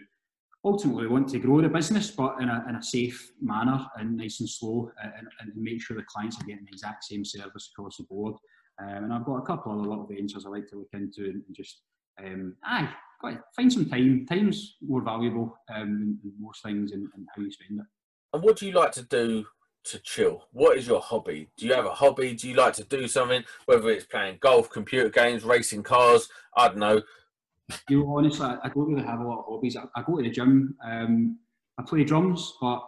[0.65, 4.39] ultimately want to grow the business, but in a, in a safe manner and nice
[4.39, 7.69] and slow, uh, and, and make sure the clients are getting the exact same service
[7.73, 8.35] across the board.
[8.81, 11.25] Um, and I've got a couple of other little ventures I like to look into
[11.25, 11.81] and just
[12.23, 12.89] um, aye,
[13.55, 14.25] find some time.
[14.27, 17.85] Time's more valuable um, than most things, and, and how you spend it.
[18.33, 19.45] And what do you like to do
[19.85, 20.47] to chill?
[20.51, 21.49] What is your hobby?
[21.57, 22.33] Do you have a hobby?
[22.33, 23.43] Do you like to do something?
[23.65, 27.01] Whether it's playing golf, computer games, racing cars, I don't know.
[27.89, 29.77] You know, honestly, I, don't really have a lot of hobbies.
[29.77, 30.75] I, I go to the gym.
[30.85, 31.39] Um,
[31.79, 32.83] I play drums, but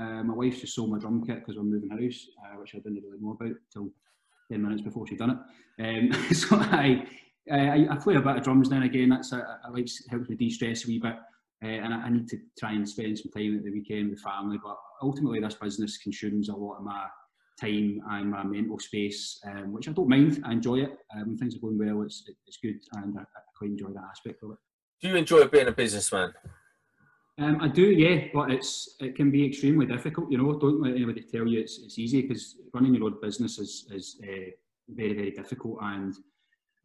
[0.00, 2.78] uh, my wife just sold my drum kit because we're moving house, uh, which I
[2.78, 3.90] didn't really know about till
[4.50, 5.38] ten minutes before she'd done
[5.78, 6.12] it.
[6.14, 7.06] Um, so I,
[7.50, 9.10] I I play a bit of drums now and again.
[9.10, 11.14] That's a, I like helps me de-stress a wee bit,
[11.64, 14.20] uh, and I, I need to try and spend some time at the weekend with
[14.20, 14.58] family.
[14.62, 17.06] But ultimately, this business consumes a lot of my
[17.60, 20.42] time and my mental space, um, which I don't mind.
[20.44, 20.96] I enjoy it.
[21.14, 24.08] Um, when things are going well, it's it's good, and I, I quite enjoy that
[24.10, 24.58] aspect of it.
[25.00, 26.32] Do you enjoy being a businessman?
[27.38, 30.30] Um, I do, yeah, but it's it can be extremely difficult.
[30.30, 33.58] You know, don't let anybody tell you it's, it's easy because running your own business
[33.58, 34.50] is is uh,
[34.88, 36.14] very very difficult and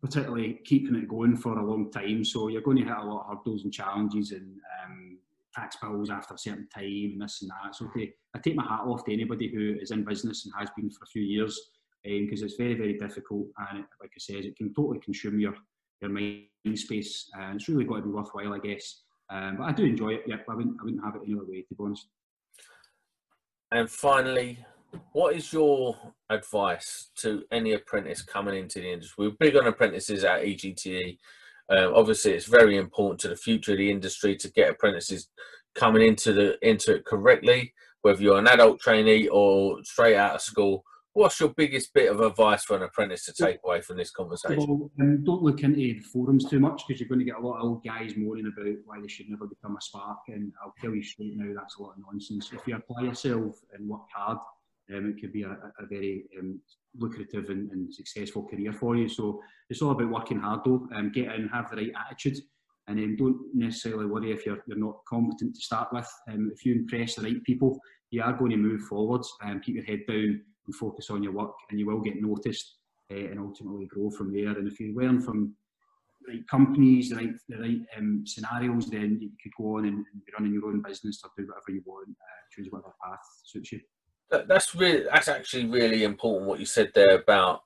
[0.02, 2.24] particularly keeping it going for a long time.
[2.26, 5.18] So you're going to hit a lot of hurdles and challenges and um,
[5.54, 7.76] tax bills after a certain time and this and that.
[7.76, 10.70] So to, I take my hat off to anybody who is in business and has
[10.76, 11.60] been for a few years
[12.04, 15.54] because it's very very difficult and it, like I says, it can totally consume your
[16.02, 19.02] your mind space and it's really got to be worthwhile, I guess.
[19.30, 20.24] Um, but I do enjoy it.
[20.28, 22.08] Yeah, I wouldn't, I wouldn't have it any other way, to be honest.
[23.72, 24.60] And finally,
[25.14, 25.98] what is your
[26.30, 29.28] advice to any apprentice coming into the industry?
[29.28, 31.18] We're big on apprentices at EGTE.
[31.70, 35.30] Um, obviously, it's very important to the future of the industry to get apprentices
[35.74, 37.74] coming into the into it correctly.
[38.02, 40.84] Whether you're an adult trainee or straight out of school,
[41.14, 44.66] what's your biggest bit of advice for an apprentice to take away from this conversation?
[44.68, 47.60] Well, um, don't look into forums too much because you're going to get a lot
[47.60, 50.20] of old guys moaning about why they should never become a spark.
[50.30, 52.50] And I'll tell you straight now, that's a lot of nonsense.
[52.52, 54.40] If you apply yourself and work hard,
[54.94, 56.60] um, it could be a, a very um,
[56.98, 59.08] lucrative and, and, successful career for you.
[59.08, 60.88] So it's all about working hard though.
[60.94, 62.38] Um, get in, have the right attitude,
[62.88, 66.08] and then don't necessarily worry if you're, you're not competent to start with.
[66.30, 67.80] Um, if you impress the right people,
[68.10, 69.32] you are going to move forwards.
[69.44, 72.78] Um, keep your head down and focus on your work, and you will get noticed
[73.12, 74.50] uh, and ultimately grow from there.
[74.50, 75.56] And if you learn from
[76.22, 79.96] the right companies, the right, the right um, scenarios, then you could go on and,
[79.96, 83.20] and, be running your own business or do whatever you want, uh, choose whatever path
[83.46, 83.80] suits you.
[84.32, 87.64] That, that's really that's actually really important what you said there about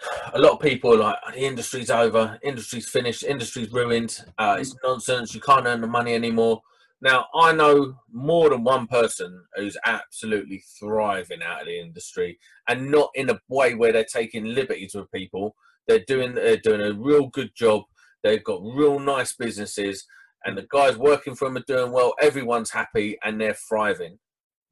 [0.32, 4.56] a lot of people are like "Oh, the industry's over, industry's finished, industry's ruined, uh,
[4.58, 6.62] it's nonsense, you can't earn the money anymore.
[7.00, 12.38] Now I know more than one person who's absolutely thriving out of the industry,
[12.68, 15.54] and not in a way where they're taking liberties with people.
[15.86, 17.84] They're doing they're doing a real good job.
[18.22, 20.06] They've got real nice businesses.
[20.44, 22.14] and the guys working for them are doing well.
[22.20, 24.18] Everyone's happy and they're thriving.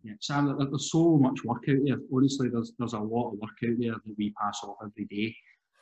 [0.06, 1.96] Yeah, Sam, there's so much work out there.
[2.14, 5.34] Honestly, there's there's a lot of work out there that we pass off every day.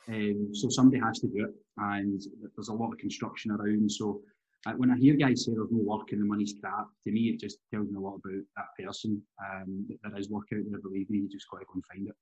[0.07, 2.19] Um, so somebody has to do it, and
[2.55, 3.91] there's a lot of construction around.
[3.91, 4.21] So
[4.65, 7.29] uh, when I hear guys say there's no work and the money's crap, to me
[7.29, 9.21] it just tells me a lot about that person.
[9.39, 10.79] Um, that there is work out there.
[10.81, 12.15] Believe me, you just got to go and find it.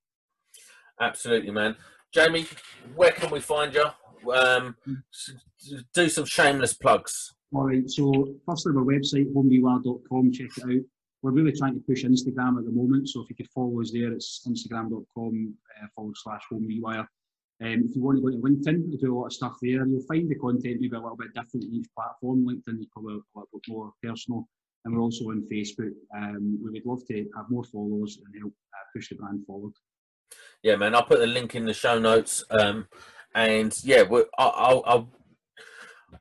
[0.99, 1.77] Absolutely, man.
[2.13, 2.47] Jamie,
[2.95, 3.85] where can we find you?
[4.29, 4.75] Um,
[5.93, 7.33] do some shameless plugs.
[7.53, 7.89] All right.
[7.89, 10.31] So firstly, our website homewire.com.
[10.33, 10.85] Check it out.
[11.23, 13.07] We're really trying to push Instagram at the moment.
[13.07, 17.07] So if you could follow us there, it's instagram.com uh, forward slash homewire.
[17.61, 19.87] Um, if you want to go to LinkedIn, we do a lot of stuff there.
[19.87, 22.45] You'll find the content maybe a little bit different in each platform.
[22.45, 24.49] LinkedIn is probably a little bit more personal.
[24.83, 25.93] And we're also on Facebook.
[26.13, 29.71] Um, we would love to have more followers and help uh, push the brand forward.
[30.61, 30.93] Yeah, man.
[30.93, 32.43] I'll put the link in the show notes.
[32.49, 32.89] Um,
[33.33, 34.03] and yeah,
[34.37, 35.09] I'll, I'll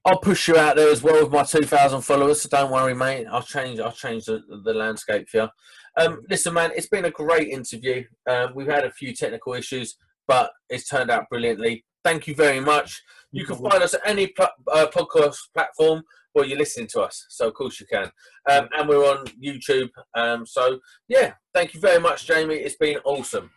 [0.04, 2.42] I'll push you out there as well with my 2,000 followers.
[2.42, 3.26] So don't worry, mate.
[3.30, 3.80] I'll change.
[3.80, 5.48] I'll change the, the landscape for you.
[5.96, 8.04] Um, listen, man, it's been a great interview.
[8.28, 11.84] Um, we've had a few technical issues, but it's turned out brilliantly.
[12.04, 13.02] Thank you very much.
[13.30, 17.26] You can find us at any pl- uh, podcast platform where you're listening to us.
[17.28, 18.10] So of course you can,
[18.50, 19.90] um, and we're on YouTube.
[20.14, 22.56] Um, so yeah, thank you very much, Jamie.
[22.56, 23.50] It's been awesome.